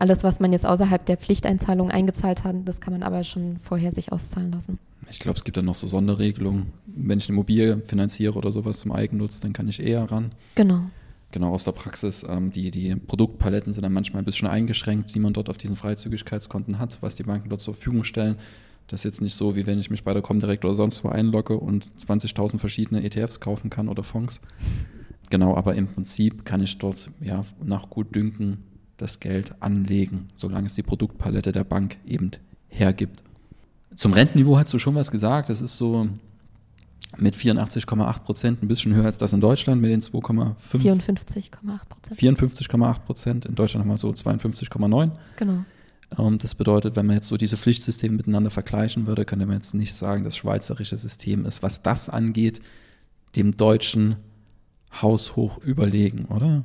Alles, 0.00 0.22
was 0.22 0.38
man 0.38 0.52
jetzt 0.52 0.66
außerhalb 0.66 1.04
der 1.06 1.16
Pflichteinzahlung 1.16 1.90
eingezahlt 1.90 2.44
hat, 2.44 2.54
das 2.64 2.80
kann 2.80 2.92
man 2.92 3.02
aber 3.02 3.24
schon 3.24 3.58
vorher 3.62 3.92
sich 3.92 4.12
auszahlen 4.12 4.52
lassen. 4.52 4.78
Ich 5.10 5.18
glaube, 5.18 5.38
es 5.38 5.44
gibt 5.44 5.56
dann 5.56 5.64
noch 5.64 5.74
so 5.74 5.86
Sonderregelungen. 5.88 6.72
Wenn 7.00 7.18
ich 7.18 7.28
eine 7.28 7.34
Immobilie 7.34 7.82
finanziere 7.84 8.34
oder 8.34 8.52
sowas 8.52 8.80
zum 8.80 8.92
Eigennutz, 8.92 9.40
dann 9.40 9.52
kann 9.52 9.68
ich 9.68 9.82
eher 9.82 10.10
ran. 10.10 10.32
Genau. 10.54 10.82
Genau, 11.30 11.52
aus 11.52 11.64
der 11.64 11.72
Praxis. 11.72 12.24
Ähm, 12.28 12.50
die, 12.50 12.70
die 12.70 12.96
Produktpaletten 12.96 13.72
sind 13.72 13.82
dann 13.82 13.92
manchmal 13.92 14.22
ein 14.22 14.24
bisschen 14.24 14.48
eingeschränkt, 14.48 15.14
die 15.14 15.20
man 15.20 15.34
dort 15.34 15.50
auf 15.50 15.58
diesen 15.58 15.76
Freizügigkeitskonten 15.76 16.78
hat, 16.78 16.98
was 17.02 17.16
die 17.16 17.24
Banken 17.24 17.50
dort 17.50 17.60
zur 17.60 17.74
Verfügung 17.74 18.04
stellen. 18.04 18.36
Das 18.86 19.00
ist 19.00 19.04
jetzt 19.04 19.20
nicht 19.20 19.34
so, 19.34 19.54
wie 19.54 19.66
wenn 19.66 19.78
ich 19.78 19.90
mich 19.90 20.02
bei 20.02 20.14
der 20.14 20.22
Comdirect 20.22 20.64
oder 20.64 20.74
sonst 20.74 21.04
wo 21.04 21.08
einlogge 21.08 21.58
und 21.58 21.84
20.000 21.84 22.58
verschiedene 22.58 23.04
ETFs 23.04 23.40
kaufen 23.40 23.68
kann 23.68 23.88
oder 23.88 24.02
Fonds. 24.02 24.40
Genau, 25.28 25.54
aber 25.54 25.74
im 25.74 25.88
Prinzip 25.88 26.46
kann 26.46 26.62
ich 26.62 26.78
dort 26.78 27.10
ja 27.20 27.44
nach 27.62 27.90
Gutdünken 27.90 28.64
das 28.96 29.20
Geld 29.20 29.54
anlegen, 29.60 30.28
solange 30.34 30.68
es 30.68 30.74
die 30.74 30.82
Produktpalette 30.82 31.52
der 31.52 31.64
Bank 31.64 31.98
eben 32.06 32.30
hergibt. 32.68 33.22
Zum 33.94 34.14
Rentenniveau 34.14 34.58
hast 34.58 34.72
du 34.72 34.78
schon 34.78 34.94
was 34.94 35.10
gesagt. 35.10 35.50
Das 35.50 35.60
ist 35.60 35.76
so 35.76 36.08
mit 37.16 37.34
84,8 37.34 38.20
Prozent 38.20 38.62
ein 38.62 38.68
bisschen 38.68 38.94
höher 38.94 39.06
als 39.06 39.18
das 39.18 39.32
in 39.32 39.40
Deutschland 39.40 39.80
mit 39.80 39.90
den 39.90 40.02
2,5. 40.02 40.54
54,8 40.72 41.88
Prozent. 41.88 42.20
54,8 42.20 43.00
Prozent. 43.00 43.46
In 43.46 43.54
Deutschland 43.54 43.84
haben 43.84 43.90
wir 43.90 43.98
so 43.98 44.10
52,9. 44.10 45.10
Genau. 45.36 45.64
Ähm, 46.18 46.38
das 46.38 46.54
bedeutet, 46.54 46.96
wenn 46.96 47.06
man 47.06 47.16
jetzt 47.16 47.28
so 47.28 47.36
diese 47.36 47.56
Pflichtsysteme 47.56 48.16
miteinander 48.16 48.50
vergleichen 48.50 49.06
würde, 49.06 49.24
könnte 49.24 49.46
man 49.46 49.56
jetzt 49.56 49.74
nicht 49.74 49.94
sagen, 49.94 50.24
das 50.24 50.36
schweizerische 50.36 50.98
System 50.98 51.44
ist, 51.46 51.62
was 51.62 51.82
das 51.82 52.08
angeht, 52.08 52.60
dem 53.36 53.56
deutschen 53.56 54.16
haushoch 55.02 55.58
überlegen, 55.58 56.26
oder? 56.26 56.64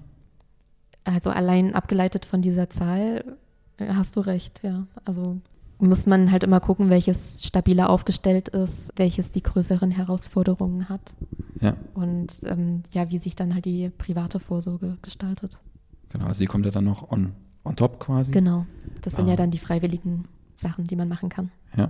Also 1.04 1.30
allein 1.30 1.74
abgeleitet 1.74 2.26
von 2.26 2.42
dieser 2.42 2.70
Zahl 2.70 3.26
äh, 3.78 3.88
hast 3.94 4.16
du 4.16 4.22
recht, 4.22 4.62
ja. 4.64 4.88
Also 5.04 5.42
muss 5.88 6.06
man 6.06 6.32
halt 6.32 6.44
immer 6.44 6.60
gucken, 6.60 6.90
welches 6.90 7.44
stabiler 7.46 7.90
aufgestellt 7.90 8.50
ist, 8.50 8.92
welches 8.96 9.32
die 9.32 9.44
größeren 9.44 9.92
Herausforderungen 9.92 10.90
hat 10.90 11.14
Ja, 11.62 11.76
und 11.94 12.28
ähm, 12.46 12.84
ja, 12.94 13.10
wie 13.10 13.18
sich 13.18 13.36
dann 13.36 13.54
halt 13.54 13.66
die 13.66 13.90
private 13.90 14.40
Vorsorge 14.40 14.98
gestaltet. 15.02 15.60
genau. 16.10 16.26
Also 16.26 16.40
die 16.40 16.46
kommt 16.48 16.66
ja 16.66 16.72
dann 16.72 16.86
noch 16.86 17.12
on, 17.12 17.34
on 17.64 17.76
top 17.76 18.00
quasi. 18.00 18.32
Genau. 18.32 18.66
Das 19.02 19.16
sind 19.16 19.26
Ah. 19.28 19.32
ja 19.32 19.36
dann 19.36 19.52
die 19.52 19.58
freiwilligen 19.60 20.26
Sachen, 20.56 20.86
die 20.88 20.96
man 20.96 21.08
machen 21.08 21.30
kann. 21.30 21.52
Ja. 21.76 21.90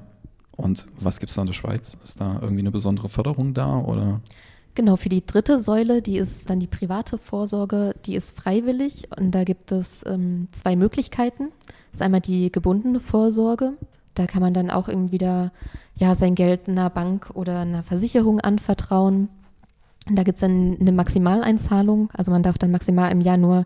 Und 0.56 0.88
was 1.00 1.20
gibt 1.20 1.30
es 1.32 1.36
da 1.36 1.42
in 1.42 1.48
der 1.48 1.54
Schweiz? 1.54 1.98
Ist 2.04 2.22
da 2.22 2.40
irgendwie 2.42 2.60
eine 2.62 2.72
besondere 2.72 3.10
Förderung 3.10 3.54
da 3.54 3.78
oder? 3.80 4.22
Genau, 4.76 4.96
für 4.96 5.10
die 5.10 5.26
dritte 5.26 5.60
Säule, 5.60 6.02
die 6.02 6.18
ist 6.18 6.50
dann 6.50 6.60
die 6.60 6.68
private 6.68 7.20
Vorsorge, 7.20 7.94
die 8.06 8.16
ist 8.16 8.36
freiwillig 8.36 9.08
und 9.16 9.32
da 9.32 9.44
gibt 9.44 9.72
es 9.72 10.04
ähm, 10.08 10.48
zwei 10.52 10.76
Möglichkeiten. 10.76 11.50
Das 11.92 12.00
ist 12.00 12.02
einmal 12.02 12.22
die 12.22 12.52
gebundene 12.52 13.00
Vorsorge. 13.00 13.74
Da 14.16 14.26
kann 14.26 14.42
man 14.42 14.54
dann 14.54 14.72
auch 14.72 14.88
irgendwie 14.88 15.14
wieder 15.14 15.52
ja, 15.96 16.16
sein 16.16 16.34
Geld 16.34 16.68
einer 16.68 16.90
Bank 16.90 17.30
oder 17.36 17.60
einer 17.60 17.84
Versicherung 17.84 18.40
anvertrauen. 18.40 19.30
Da 20.08 20.24
gibt 20.24 20.38
es 20.38 20.42
dann 20.42 20.78
eine 20.80 20.92
Maximaleinzahlung. 20.92 22.10
Also 22.14 22.32
man 22.32 22.42
darf 22.42 22.58
dann 22.58 22.72
maximal 22.72 23.12
im 23.12 23.22
Jahr 23.22 23.38
nur 23.38 23.66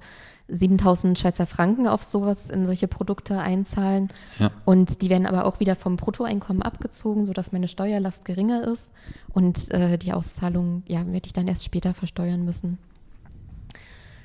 7000 0.50 1.20
Schweizer 1.20 1.46
Franken 1.46 1.88
auf 1.88 2.04
sowas 2.04 2.50
in 2.50 2.66
solche 2.66 2.88
Produkte 2.88 3.40
einzahlen. 3.40 4.10
Ja. 4.40 4.52
Und 4.66 5.02
die 5.02 5.10
werden 5.10 5.26
aber 5.26 5.46
auch 5.46 5.60
wieder 5.60 5.76
vom 5.76 5.98
Bruttoeinkommen 5.98 6.62
abgezogen, 6.62 7.26
sodass 7.26 7.52
meine 7.52 7.68
Steuerlast 7.68 8.26
geringer 8.26 8.68
ist. 8.68 8.92
Und 9.34 9.72
äh, 9.74 9.98
die 9.98 10.14
Auszahlung, 10.14 10.84
ja, 10.88 11.06
werde 11.08 11.26
ich 11.26 11.34
dann 11.34 11.48
erst 11.48 11.66
später 11.66 11.94
versteuern 11.94 12.46
müssen. 12.46 12.78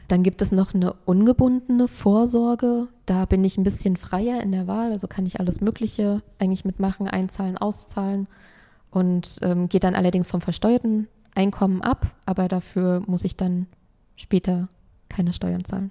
Dann 0.08 0.22
gibt 0.22 0.42
es 0.42 0.52
noch 0.52 0.74
eine 0.74 0.92
ungebundene 1.04 1.88
Vorsorge. 1.88 2.88
Da 3.06 3.24
bin 3.24 3.42
ich 3.44 3.56
ein 3.56 3.64
bisschen 3.64 3.96
freier 3.96 4.42
in 4.42 4.52
der 4.52 4.66
Wahl. 4.66 4.92
Also 4.92 5.08
kann 5.08 5.26
ich 5.26 5.40
alles 5.40 5.60
Mögliche 5.60 6.22
eigentlich 6.38 6.64
mitmachen, 6.64 7.08
einzahlen, 7.08 7.56
auszahlen. 7.56 8.28
Und 8.90 9.38
ähm, 9.40 9.68
geht 9.68 9.84
dann 9.84 9.94
allerdings 9.94 10.28
vom 10.28 10.42
versteuerten 10.42 11.08
Einkommen 11.34 11.80
ab. 11.80 12.14
Aber 12.26 12.46
dafür 12.48 13.02
muss 13.06 13.24
ich 13.24 13.36
dann 13.36 13.66
später 14.16 14.68
keine 15.12 15.32
Steuern 15.32 15.64
zahlen. 15.64 15.90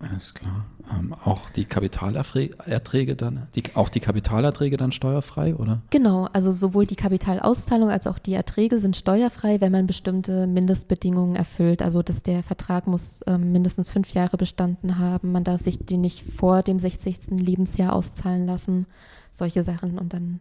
Alles 0.00 0.32
klar. 0.32 0.64
Ähm, 0.90 1.14
auch 1.24 1.50
die 1.50 1.66
Kapitalerträge 1.66 3.16
dann, 3.16 3.46
die, 3.54 3.62
auch 3.74 3.90
die 3.90 4.00
Kapitalerträge 4.00 4.78
dann 4.78 4.92
steuerfrei, 4.92 5.54
oder? 5.54 5.82
Genau, 5.90 6.26
also 6.32 6.50
sowohl 6.52 6.86
die 6.86 6.96
Kapitalauszahlung 6.96 7.90
als 7.90 8.06
auch 8.06 8.18
die 8.18 8.32
Erträge 8.32 8.78
sind 8.78 8.96
steuerfrei, 8.96 9.60
wenn 9.60 9.72
man 9.72 9.86
bestimmte 9.86 10.46
Mindestbedingungen 10.46 11.36
erfüllt. 11.36 11.82
Also 11.82 12.02
dass 12.02 12.22
der 12.22 12.42
Vertrag 12.42 12.86
muss 12.86 13.20
ähm, 13.26 13.52
mindestens 13.52 13.90
fünf 13.90 14.14
Jahre 14.14 14.38
bestanden 14.38 14.98
haben, 14.98 15.32
man 15.32 15.44
darf 15.44 15.60
sich 15.60 15.78
den 15.78 16.00
nicht 16.00 16.24
vor 16.24 16.62
dem 16.62 16.78
60. 16.78 17.38
Lebensjahr 17.38 17.92
auszahlen 17.92 18.46
lassen, 18.46 18.86
solche 19.30 19.62
Sachen 19.64 19.98
und 19.98 20.14
dann 20.14 20.40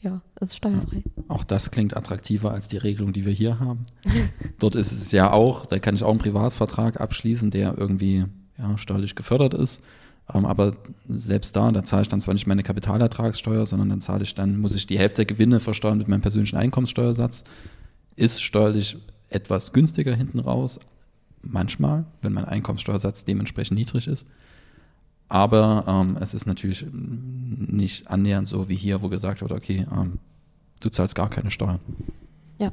ja, 0.00 0.20
ist 0.40 0.56
steuerfrei. 0.56 1.02
Auch 1.26 1.44
das 1.44 1.70
klingt 1.70 1.96
attraktiver 1.96 2.52
als 2.52 2.68
die 2.68 2.76
Regelung, 2.76 3.12
die 3.12 3.24
wir 3.24 3.32
hier 3.32 3.58
haben. 3.58 3.84
Dort 4.58 4.74
ist 4.74 4.92
es 4.92 5.10
ja 5.12 5.32
auch, 5.32 5.66
da 5.66 5.78
kann 5.78 5.94
ich 5.94 6.04
auch 6.04 6.10
einen 6.10 6.18
Privatvertrag 6.18 7.00
abschließen, 7.00 7.50
der 7.50 7.76
irgendwie 7.76 8.24
ja, 8.58 8.78
steuerlich 8.78 9.14
gefördert 9.14 9.54
ist. 9.54 9.82
Ähm, 10.32 10.44
aber 10.44 10.76
selbst 11.08 11.56
da, 11.56 11.70
da 11.72 11.82
zahle 11.82 12.02
ich 12.02 12.08
dann 12.08 12.20
zwar 12.20 12.34
nicht 12.34 12.46
meine 12.46 12.62
Kapitalertragssteuer, 12.62 13.66
sondern 13.66 13.88
dann 13.88 14.00
zahle 14.00 14.22
ich 14.22 14.34
dann, 14.34 14.60
muss 14.60 14.74
ich 14.74 14.86
die 14.86 14.98
Hälfte 14.98 15.24
der 15.24 15.26
Gewinne 15.26 15.60
versteuern 15.60 15.98
mit 15.98 16.08
meinem 16.08 16.20
persönlichen 16.20 16.56
Einkommenssteuersatz. 16.56 17.44
Ist 18.14 18.42
steuerlich 18.42 18.96
etwas 19.30 19.72
günstiger 19.72 20.14
hinten 20.14 20.38
raus, 20.38 20.80
manchmal, 21.42 22.04
wenn 22.22 22.32
mein 22.32 22.44
Einkommenssteuersatz 22.44 23.24
dementsprechend 23.24 23.78
niedrig 23.78 24.06
ist. 24.06 24.26
Aber 25.28 25.84
ähm, 25.86 26.16
es 26.20 26.34
ist 26.34 26.46
natürlich 26.46 26.86
nicht 26.90 28.08
annähernd 28.08 28.48
so 28.48 28.68
wie 28.68 28.74
hier, 28.74 29.02
wo 29.02 29.08
gesagt 29.08 29.42
wird, 29.42 29.52
okay, 29.52 29.86
ähm, 29.92 30.18
du 30.80 30.88
zahlst 30.88 31.14
gar 31.14 31.28
keine 31.28 31.50
Steuern. 31.50 31.80
Ja. 32.58 32.72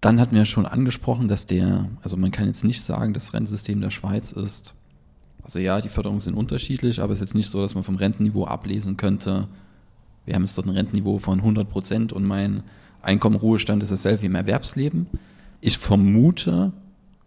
Dann 0.00 0.20
hatten 0.20 0.36
wir 0.36 0.44
schon 0.44 0.66
angesprochen, 0.66 1.28
dass 1.28 1.46
der, 1.46 1.88
also 2.02 2.16
man 2.16 2.30
kann 2.30 2.46
jetzt 2.46 2.64
nicht 2.64 2.82
sagen, 2.82 3.14
das 3.14 3.32
Rentensystem 3.32 3.80
der 3.80 3.90
Schweiz 3.90 4.32
ist, 4.32 4.74
also 5.42 5.58
ja, 5.58 5.80
die 5.80 5.88
Förderungen 5.88 6.20
sind 6.20 6.34
unterschiedlich, 6.34 7.00
aber 7.00 7.12
es 7.12 7.18
ist 7.18 7.28
jetzt 7.28 7.34
nicht 7.34 7.48
so, 7.48 7.60
dass 7.60 7.74
man 7.74 7.84
vom 7.84 7.96
Rentenniveau 7.96 8.44
ablesen 8.44 8.96
könnte, 8.96 9.48
wir 10.26 10.34
haben 10.34 10.42
jetzt 10.42 10.56
dort 10.56 10.66
ein 10.66 10.74
Rentenniveau 10.74 11.18
von 11.18 11.38
100 11.38 11.68
Prozent 11.68 12.12
und 12.12 12.24
mein 12.24 12.62
Einkommen, 13.02 13.36
Ruhestand 13.36 13.82
ist 13.82 13.92
dasselbe 13.92 14.22
wie 14.22 14.26
im 14.26 14.34
Erwerbsleben. 14.34 15.06
Ich 15.60 15.76
vermute, 15.76 16.72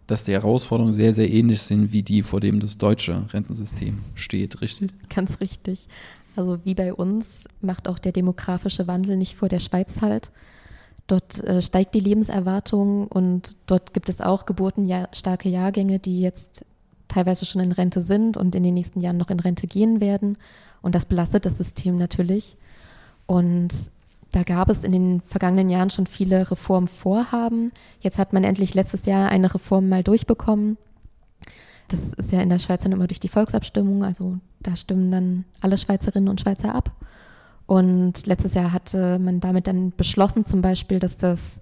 dass 0.08 0.24
die 0.24 0.32
Herausforderungen 0.32 0.94
sehr, 0.94 1.14
sehr 1.14 1.30
ähnlich 1.30 1.62
sind 1.62 1.92
wie 1.92 2.02
die, 2.02 2.22
vor 2.22 2.40
dem 2.40 2.58
das 2.58 2.78
deutsche 2.78 3.22
Rentensystem 3.32 4.00
steht, 4.14 4.60
richtig? 4.62 4.90
Ganz 5.14 5.40
richtig. 5.40 5.86
Also 6.34 6.58
wie 6.64 6.74
bei 6.74 6.94
uns 6.94 7.44
macht 7.60 7.86
auch 7.86 7.98
der 7.98 8.12
demografische 8.12 8.86
Wandel 8.86 9.16
nicht 9.16 9.36
vor 9.36 9.48
der 9.48 9.58
Schweiz 9.58 10.00
halt. 10.00 10.30
Dort 11.06 11.44
äh, 11.44 11.60
steigt 11.60 11.94
die 11.94 12.00
Lebenserwartung 12.00 13.06
und 13.06 13.56
dort 13.66 13.92
gibt 13.92 14.08
es 14.08 14.20
auch 14.20 14.46
geburtenstarke 14.46 15.48
Jahrgänge, 15.48 15.98
die 15.98 16.20
jetzt 16.22 16.64
teilweise 17.08 17.44
schon 17.44 17.60
in 17.60 17.72
Rente 17.72 18.00
sind 18.00 18.36
und 18.38 18.54
in 18.54 18.62
den 18.62 18.74
nächsten 18.74 19.00
Jahren 19.00 19.18
noch 19.18 19.30
in 19.30 19.40
Rente 19.40 19.66
gehen 19.66 20.00
werden. 20.00 20.38
Und 20.80 20.94
das 20.94 21.06
belastet 21.06 21.44
das 21.44 21.58
System 21.58 21.96
natürlich. 21.96 22.56
Und 23.26 23.70
da 24.32 24.42
gab 24.42 24.68
es 24.68 24.84
in 24.84 24.92
den 24.92 25.20
vergangenen 25.22 25.70
Jahren 25.70 25.90
schon 25.90 26.06
viele 26.06 26.50
Reformvorhaben. 26.50 27.72
Jetzt 28.00 28.18
hat 28.18 28.32
man 28.32 28.44
endlich 28.44 28.74
letztes 28.74 29.06
Jahr 29.06 29.30
eine 29.30 29.52
Reform 29.54 29.88
mal 29.88 30.02
durchbekommen. 30.02 30.76
Das 31.88 32.12
ist 32.12 32.32
ja 32.32 32.40
in 32.42 32.50
der 32.50 32.58
Schweiz 32.58 32.82
dann 32.82 32.92
immer 32.92 33.06
durch 33.06 33.20
die 33.20 33.28
Volksabstimmung, 33.28 34.04
also 34.04 34.38
da 34.60 34.76
stimmen 34.76 35.10
dann 35.10 35.44
alle 35.62 35.78
Schweizerinnen 35.78 36.28
und 36.28 36.40
Schweizer 36.40 36.74
ab. 36.74 36.92
Und 37.66 38.26
letztes 38.26 38.54
Jahr 38.54 38.72
hatte 38.72 39.18
man 39.18 39.40
damit 39.40 39.66
dann 39.66 39.92
beschlossen, 39.96 40.44
zum 40.44 40.60
Beispiel, 40.60 40.98
dass 40.98 41.16
das 41.16 41.60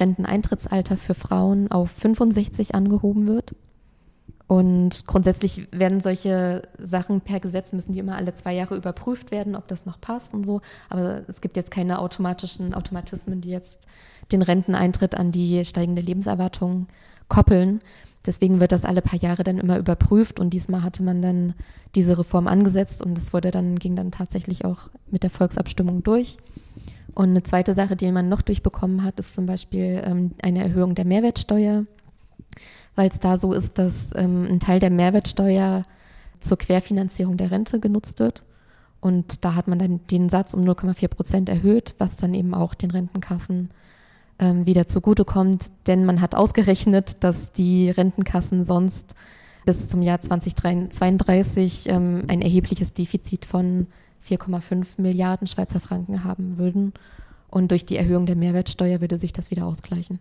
Renteneintrittsalter 0.00 0.96
für 0.96 1.14
Frauen 1.14 1.70
auf 1.70 1.90
65 1.90 2.74
angehoben 2.74 3.26
wird. 3.28 3.54
Und 4.46 5.06
grundsätzlich 5.06 5.68
werden 5.72 6.00
solche 6.00 6.62
Sachen 6.78 7.20
per 7.20 7.40
Gesetz 7.40 7.72
müssen 7.72 7.92
die 7.92 8.00
immer 8.00 8.16
alle 8.16 8.34
zwei 8.34 8.52
Jahre 8.52 8.76
überprüft 8.76 9.30
werden, 9.30 9.56
ob 9.56 9.68
das 9.68 9.86
noch 9.86 10.00
passt 10.00 10.34
und 10.34 10.44
so. 10.44 10.60
Aber 10.90 11.22
es 11.28 11.40
gibt 11.40 11.56
jetzt 11.56 11.70
keine 11.70 12.00
automatischen 12.00 12.74
Automatismen, 12.74 13.40
die 13.40 13.50
jetzt 13.50 13.86
den 14.30 14.42
Renteneintritt 14.42 15.16
an 15.16 15.32
die 15.32 15.64
steigende 15.64 16.02
Lebenserwartung 16.02 16.88
koppeln. 17.28 17.80
Deswegen 18.24 18.60
wird 18.60 18.72
das 18.72 18.84
alle 18.84 19.02
paar 19.02 19.18
Jahre 19.18 19.42
dann 19.42 19.58
immer 19.58 19.78
überprüft 19.78 20.38
und 20.38 20.50
diesmal 20.50 20.82
hatte 20.82 21.02
man 21.02 21.22
dann 21.22 21.54
diese 21.94 22.18
Reform 22.18 22.46
angesetzt 22.46 23.02
und 23.02 23.18
es 23.18 23.32
wurde 23.32 23.50
dann, 23.50 23.78
ging 23.78 23.96
dann 23.96 24.12
tatsächlich 24.12 24.64
auch 24.64 24.90
mit 25.10 25.24
der 25.24 25.30
Volksabstimmung 25.30 26.02
durch. 26.02 26.36
Und 27.14 27.30
eine 27.30 27.42
zweite 27.42 27.74
Sache, 27.74 27.96
die 27.96 28.10
man 28.12 28.28
noch 28.28 28.42
durchbekommen 28.42 29.02
hat, 29.02 29.18
ist 29.18 29.34
zum 29.34 29.46
Beispiel 29.46 30.02
ähm, 30.04 30.32
eine 30.42 30.62
Erhöhung 30.62 30.94
der 30.94 31.04
Mehrwertsteuer 31.04 31.84
weil 32.94 33.08
es 33.08 33.20
da 33.20 33.38
so 33.38 33.52
ist, 33.52 33.78
dass 33.78 34.10
ähm, 34.14 34.46
ein 34.50 34.60
Teil 34.60 34.80
der 34.80 34.90
Mehrwertsteuer 34.90 35.84
zur 36.40 36.58
Querfinanzierung 36.58 37.36
der 37.36 37.50
Rente 37.50 37.80
genutzt 37.80 38.18
wird. 38.18 38.44
Und 39.00 39.44
da 39.44 39.54
hat 39.54 39.66
man 39.66 39.78
dann 39.78 40.00
den 40.10 40.28
Satz 40.28 40.54
um 40.54 40.62
0,4 40.62 41.08
Prozent 41.08 41.48
erhöht, 41.48 41.94
was 41.98 42.16
dann 42.16 42.34
eben 42.34 42.54
auch 42.54 42.74
den 42.74 42.90
Rentenkassen 42.90 43.70
ähm, 44.38 44.66
wieder 44.66 44.86
zugutekommt. 44.86 45.72
Denn 45.86 46.04
man 46.04 46.20
hat 46.20 46.34
ausgerechnet, 46.34 47.16
dass 47.24 47.52
die 47.52 47.90
Rentenkassen 47.90 48.64
sonst 48.64 49.14
bis 49.64 49.88
zum 49.88 50.02
Jahr 50.02 50.20
2032 50.20 51.88
ähm, 51.88 52.24
ein 52.28 52.42
erhebliches 52.42 52.92
Defizit 52.92 53.44
von 53.44 53.86
4,5 54.26 54.86
Milliarden 54.98 55.46
Schweizer 55.46 55.80
Franken 55.80 56.24
haben 56.24 56.58
würden. 56.58 56.92
Und 57.48 57.70
durch 57.70 57.84
die 57.84 57.96
Erhöhung 57.96 58.26
der 58.26 58.36
Mehrwertsteuer 58.36 59.00
würde 59.00 59.18
sich 59.18 59.32
das 59.32 59.50
wieder 59.50 59.66
ausgleichen. 59.66 60.18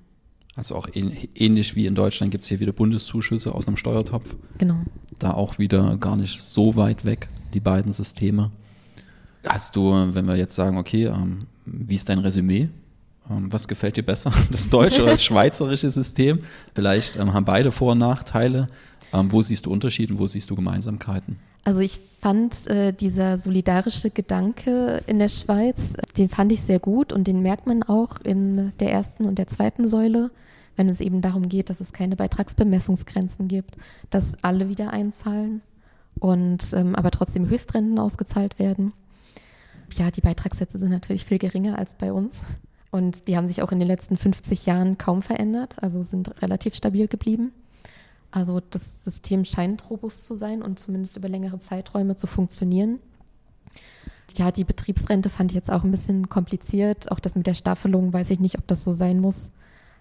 Also 0.55 0.75
auch 0.75 0.87
ähnlich 0.93 1.75
wie 1.75 1.85
in 1.85 1.95
Deutschland 1.95 2.31
gibt 2.31 2.43
es 2.43 2.49
hier 2.49 2.59
wieder 2.59 2.73
Bundeszuschüsse 2.73 3.55
aus 3.55 3.67
einem 3.67 3.77
Steuertopf. 3.77 4.35
Genau. 4.57 4.81
Da 5.17 5.31
auch 5.31 5.59
wieder 5.59 5.95
gar 5.97 6.17
nicht 6.17 6.41
so 6.41 6.75
weit 6.75 7.05
weg, 7.05 7.29
die 7.53 7.61
beiden 7.61 7.93
Systeme. 7.93 8.51
Hast 9.45 9.75
du, 9.75 9.91
wenn 10.13 10.27
wir 10.27 10.35
jetzt 10.35 10.55
sagen, 10.55 10.77
okay, 10.77 11.05
ähm, 11.05 11.47
wie 11.65 11.95
ist 11.95 12.09
dein 12.09 12.19
Resümee? 12.19 12.69
Ähm, 13.29 13.51
was 13.51 13.67
gefällt 13.67 13.97
dir 13.97 14.03
besser, 14.03 14.31
das 14.51 14.69
deutsche 14.69 15.03
oder 15.03 15.11
das 15.11 15.23
schweizerische 15.23 15.89
System? 15.89 16.39
Vielleicht 16.75 17.15
ähm, 17.15 17.33
haben 17.33 17.45
beide 17.45 17.71
Vor- 17.71 17.93
und 17.93 17.99
Nachteile. 17.99 18.67
Ähm, 19.13 19.31
wo 19.31 19.41
siehst 19.41 19.65
du 19.65 19.71
Unterschiede 19.71 20.13
und 20.13 20.19
wo 20.19 20.27
siehst 20.27 20.49
du 20.49 20.55
Gemeinsamkeiten? 20.55 21.39
Also 21.63 21.79
ich 21.79 21.99
fand 22.21 22.67
äh, 22.67 22.91
dieser 22.91 23.37
solidarische 23.37 24.09
Gedanke 24.09 25.03
in 25.05 25.19
der 25.19 25.29
Schweiz, 25.29 25.93
den 26.17 26.29
fand 26.29 26.51
ich 26.51 26.61
sehr 26.61 26.79
gut 26.79 27.13
und 27.13 27.27
den 27.27 27.41
merkt 27.41 27.67
man 27.67 27.83
auch 27.83 28.19
in 28.21 28.73
der 28.79 28.91
ersten 28.91 29.25
und 29.25 29.37
der 29.37 29.47
zweiten 29.47 29.87
Säule, 29.87 30.31
wenn 30.75 30.89
es 30.89 31.01
eben 31.01 31.21
darum 31.21 31.49
geht, 31.49 31.69
dass 31.69 31.79
es 31.79 31.93
keine 31.93 32.15
Beitragsbemessungsgrenzen 32.15 33.47
gibt, 33.47 33.77
dass 34.09 34.43
alle 34.43 34.69
wieder 34.69 34.91
einzahlen 34.91 35.61
und 36.19 36.73
ähm, 36.73 36.95
aber 36.95 37.11
trotzdem 37.11 37.47
Höchstrenten 37.47 37.99
ausgezahlt 37.99 38.57
werden. 38.57 38.93
Ja, 39.93 40.09
die 40.09 40.21
Beitragssätze 40.21 40.77
sind 40.77 40.89
natürlich 40.89 41.25
viel 41.25 41.37
geringer 41.37 41.77
als 41.77 41.93
bei 41.95 42.11
uns 42.11 42.43
und 42.89 43.27
die 43.27 43.37
haben 43.37 43.47
sich 43.47 43.61
auch 43.61 43.71
in 43.71 43.79
den 43.79 43.87
letzten 43.87 44.17
50 44.17 44.65
Jahren 44.65 44.97
kaum 44.97 45.21
verändert, 45.21 45.75
also 45.81 46.01
sind 46.01 46.41
relativ 46.41 46.75
stabil 46.75 47.07
geblieben. 47.07 47.51
Also 48.31 48.61
das 48.61 49.03
System 49.03 49.43
scheint 49.45 49.89
robust 49.89 50.25
zu 50.25 50.37
sein 50.37 50.61
und 50.61 50.79
zumindest 50.79 51.17
über 51.17 51.27
längere 51.27 51.59
Zeiträume 51.59 52.15
zu 52.15 52.27
funktionieren. 52.27 52.99
Ja, 54.37 54.51
die 54.51 54.63
Betriebsrente 54.63 55.29
fand 55.29 55.51
ich 55.51 55.55
jetzt 55.55 55.69
auch 55.69 55.83
ein 55.83 55.91
bisschen 55.91 56.29
kompliziert. 56.29 57.11
Auch 57.11 57.19
das 57.19 57.35
mit 57.35 57.47
der 57.47 57.53
Staffelung 57.53 58.13
weiß 58.13 58.29
ich 58.29 58.39
nicht, 58.39 58.57
ob 58.57 58.65
das 58.67 58.83
so 58.83 58.93
sein 58.93 59.19
muss. 59.19 59.51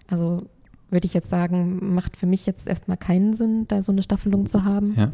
Also 0.09 0.47
würde 0.89 1.05
ich 1.05 1.13
jetzt 1.13 1.29
sagen, 1.29 1.93
macht 1.93 2.15
für 2.15 2.25
mich 2.25 2.45
jetzt 2.45 2.67
erstmal 2.67 2.97
keinen 2.97 3.33
Sinn, 3.33 3.67
da 3.67 3.83
so 3.83 3.91
eine 3.91 4.03
Staffelung 4.03 4.45
zu 4.45 4.63
haben. 4.63 4.93
Ja. 4.95 5.11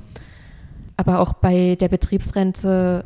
Aber 0.97 1.19
auch 1.19 1.33
bei 1.33 1.75
der 1.75 1.89
Betriebsrente, 1.89 3.05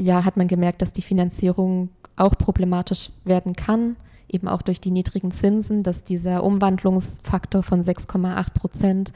ja, 0.00 0.24
hat 0.24 0.36
man 0.36 0.48
gemerkt, 0.48 0.82
dass 0.82 0.92
die 0.92 1.02
Finanzierung 1.02 1.90
auch 2.16 2.36
problematisch 2.36 3.10
werden 3.24 3.54
kann, 3.54 3.96
eben 4.28 4.48
auch 4.48 4.62
durch 4.62 4.80
die 4.80 4.90
niedrigen 4.90 5.32
Zinsen, 5.32 5.82
dass 5.82 6.04
dieser 6.04 6.44
Umwandlungsfaktor 6.44 7.62
von 7.62 7.82
6,8 7.82 8.50
Prozent 8.52 9.12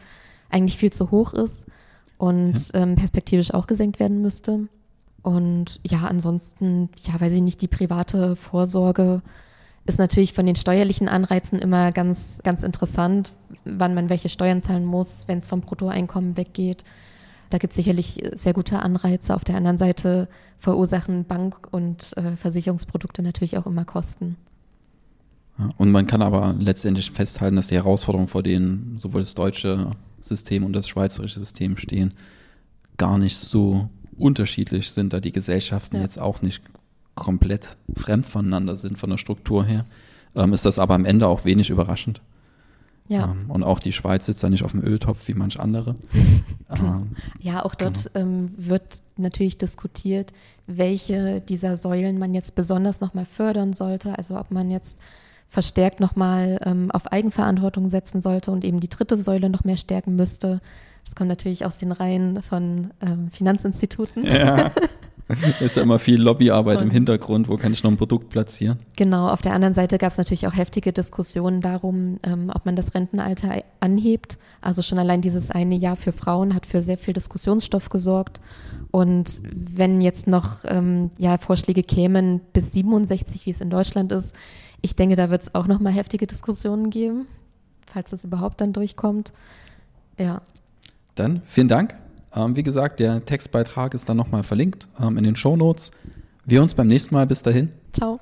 eigentlich 0.51 0.79
viel 0.79 0.92
zu 0.92 1.11
hoch 1.11 1.33
ist 1.33 1.66
und 2.18 2.72
ja. 2.72 2.81
ähm, 2.81 2.96
perspektivisch 2.96 3.53
auch 3.53 3.66
gesenkt 3.66 4.01
werden 4.01 4.22
müsste. 4.22 4.68
Und 5.22 5.81
ja, 5.87 6.03
ansonsten, 6.03 6.88
ja, 7.05 7.20
weiß 7.20 7.33
ich 7.33 7.42
nicht, 7.42 7.62
die 7.62 7.68
private 7.68 8.37
Vorsorge 8.37 9.22
ist 9.85 9.98
natürlich 9.98 10.33
von 10.33 10.46
den 10.46 10.57
steuerlichen 10.57 11.09
Anreizen 11.09 11.59
immer 11.59 11.92
ganz, 11.92 12.40
ganz 12.44 12.62
interessant, 12.62 13.33
wann 13.64 13.94
man 13.94 14.09
welche 14.09 14.29
Steuern 14.29 14.62
zahlen 14.62 14.85
muss, 14.85 15.25
wenn 15.27 15.38
es 15.38 15.46
vom 15.46 15.61
Bruttoeinkommen 15.61 16.37
weggeht. 16.37 16.85
Da 17.51 17.59
gibt 17.59 17.72
es 17.72 17.77
sicherlich 17.77 18.22
sehr 18.33 18.53
gute 18.53 18.81
Anreize. 18.81 19.35
Auf 19.35 19.44
der 19.44 19.57
anderen 19.57 19.79
Seite 19.79 20.29
verursachen 20.59 21.25
Bank- 21.25 21.68
und 21.70 22.16
äh, 22.16 22.37
Versicherungsprodukte 22.37 23.22
natürlich 23.22 23.59
auch 23.59 23.66
immer 23.66 23.85
Kosten. 23.85 24.37
Ja, 25.58 25.70
und 25.76 25.90
man 25.90 26.06
kann 26.06 26.22
aber 26.22 26.54
letztendlich 26.58 27.10
festhalten, 27.10 27.56
dass 27.56 27.68
die 27.68 27.74
Herausforderungen, 27.74 28.28
vor 28.28 28.42
denen 28.42 28.98
sowohl 28.98 29.20
das 29.20 29.34
deutsche 29.34 29.92
System 30.20 30.64
und 30.64 30.72
das 30.72 30.88
schweizerische 30.88 31.38
System 31.38 31.76
stehen, 31.76 32.14
gar 32.96 33.18
nicht 33.18 33.36
so 33.36 33.88
unterschiedlich 34.16 34.90
sind, 34.90 35.12
da 35.12 35.20
die 35.20 35.32
Gesellschaften 35.32 35.96
ja. 35.96 36.02
jetzt 36.02 36.18
auch 36.18 36.42
nicht 36.42 36.62
komplett 37.14 37.76
fremd 37.96 38.26
voneinander 38.26 38.76
sind 38.76 38.98
von 38.98 39.10
der 39.10 39.18
Struktur 39.18 39.64
her, 39.64 39.84
ähm, 40.34 40.52
ist 40.52 40.64
das 40.64 40.78
aber 40.78 40.94
am 40.94 41.04
Ende 41.04 41.26
auch 41.26 41.44
wenig 41.44 41.70
überraschend. 41.70 42.22
Ja. 43.08 43.32
Ähm, 43.32 43.50
und 43.50 43.62
auch 43.62 43.80
die 43.80 43.92
Schweiz 43.92 44.26
sitzt 44.26 44.42
da 44.42 44.48
nicht 44.48 44.64
auf 44.64 44.70
dem 44.70 44.82
Öltopf 44.82 45.28
wie 45.28 45.34
manch 45.34 45.60
andere. 45.60 45.96
ähm, 46.70 47.16
ja, 47.40 47.64
auch 47.64 47.74
dort 47.74 48.10
genau. 48.12 48.26
ähm, 48.26 48.54
wird 48.56 49.02
natürlich 49.16 49.58
diskutiert, 49.58 50.32
welche 50.66 51.40
dieser 51.40 51.76
Säulen 51.76 52.18
man 52.18 52.32
jetzt 52.32 52.54
besonders 52.54 53.00
nochmal 53.00 53.26
fördern 53.26 53.72
sollte. 53.72 54.16
Also 54.16 54.38
ob 54.38 54.50
man 54.50 54.70
jetzt 54.70 54.98
verstärkt 55.52 56.00
nochmal 56.00 56.58
ähm, 56.64 56.90
auf 56.92 57.12
Eigenverantwortung 57.12 57.90
setzen 57.90 58.22
sollte 58.22 58.50
und 58.50 58.64
eben 58.64 58.80
die 58.80 58.88
dritte 58.88 59.18
Säule 59.18 59.50
noch 59.50 59.64
mehr 59.64 59.76
stärken 59.76 60.16
müsste. 60.16 60.62
Das 61.04 61.14
kommt 61.14 61.28
natürlich 61.28 61.66
aus 61.66 61.76
den 61.76 61.92
Reihen 61.92 62.40
von 62.40 62.90
ähm, 63.02 63.30
Finanzinstituten. 63.30 64.24
Ja. 64.24 64.70
ist 65.60 65.76
ja 65.76 65.82
immer 65.82 65.98
viel 65.98 66.18
Lobbyarbeit 66.20 66.78
und, 66.78 66.84
im 66.84 66.90
Hintergrund, 66.90 67.48
wo 67.50 67.58
kann 67.58 67.74
ich 67.74 67.82
noch 67.82 67.90
ein 67.90 67.98
Produkt 67.98 68.30
platzieren? 68.30 68.78
Genau, 68.96 69.28
auf 69.28 69.42
der 69.42 69.52
anderen 69.52 69.74
Seite 69.74 69.98
gab 69.98 70.12
es 70.12 70.16
natürlich 70.16 70.46
auch 70.46 70.56
heftige 70.56 70.90
Diskussionen 70.90 71.60
darum, 71.60 72.18
ähm, 72.22 72.50
ob 72.54 72.64
man 72.64 72.74
das 72.74 72.94
Rentenalter 72.94 73.62
anhebt. 73.78 74.38
Also 74.62 74.80
schon 74.80 74.98
allein 74.98 75.20
dieses 75.20 75.50
eine 75.50 75.74
Jahr 75.74 75.96
für 75.96 76.12
Frauen 76.12 76.54
hat 76.54 76.64
für 76.64 76.82
sehr 76.82 76.96
viel 76.96 77.12
Diskussionsstoff 77.12 77.90
gesorgt. 77.90 78.40
Und 78.90 79.42
wenn 79.52 80.00
jetzt 80.00 80.26
noch 80.26 80.64
ähm, 80.64 81.10
ja, 81.18 81.36
Vorschläge 81.36 81.82
kämen 81.82 82.40
bis 82.54 82.72
67, 82.72 83.44
wie 83.44 83.50
es 83.50 83.60
in 83.60 83.68
Deutschland 83.68 84.12
ist, 84.12 84.34
ich 84.82 84.96
denke, 84.96 85.16
da 85.16 85.30
wird 85.30 85.42
es 85.42 85.54
auch 85.54 85.66
nochmal 85.66 85.92
heftige 85.92 86.26
Diskussionen 86.26 86.90
geben, 86.90 87.26
falls 87.86 88.10
das 88.10 88.24
überhaupt 88.24 88.60
dann 88.60 88.72
durchkommt. 88.72 89.32
Ja. 90.18 90.42
Dann 91.14 91.42
vielen 91.46 91.68
Dank. 91.68 91.94
Ähm, 92.34 92.56
wie 92.56 92.62
gesagt, 92.62 93.00
der 93.00 93.24
Textbeitrag 93.24 93.94
ist 93.94 94.08
dann 94.08 94.16
nochmal 94.16 94.42
verlinkt 94.42 94.88
ähm, 95.00 95.16
in 95.16 95.24
den 95.24 95.36
Show 95.36 95.56
Notes. 95.56 95.92
Wir 96.44 96.60
uns 96.60 96.74
beim 96.74 96.88
nächsten 96.88 97.14
Mal. 97.14 97.26
Bis 97.26 97.42
dahin. 97.42 97.70
Ciao. 97.92 98.20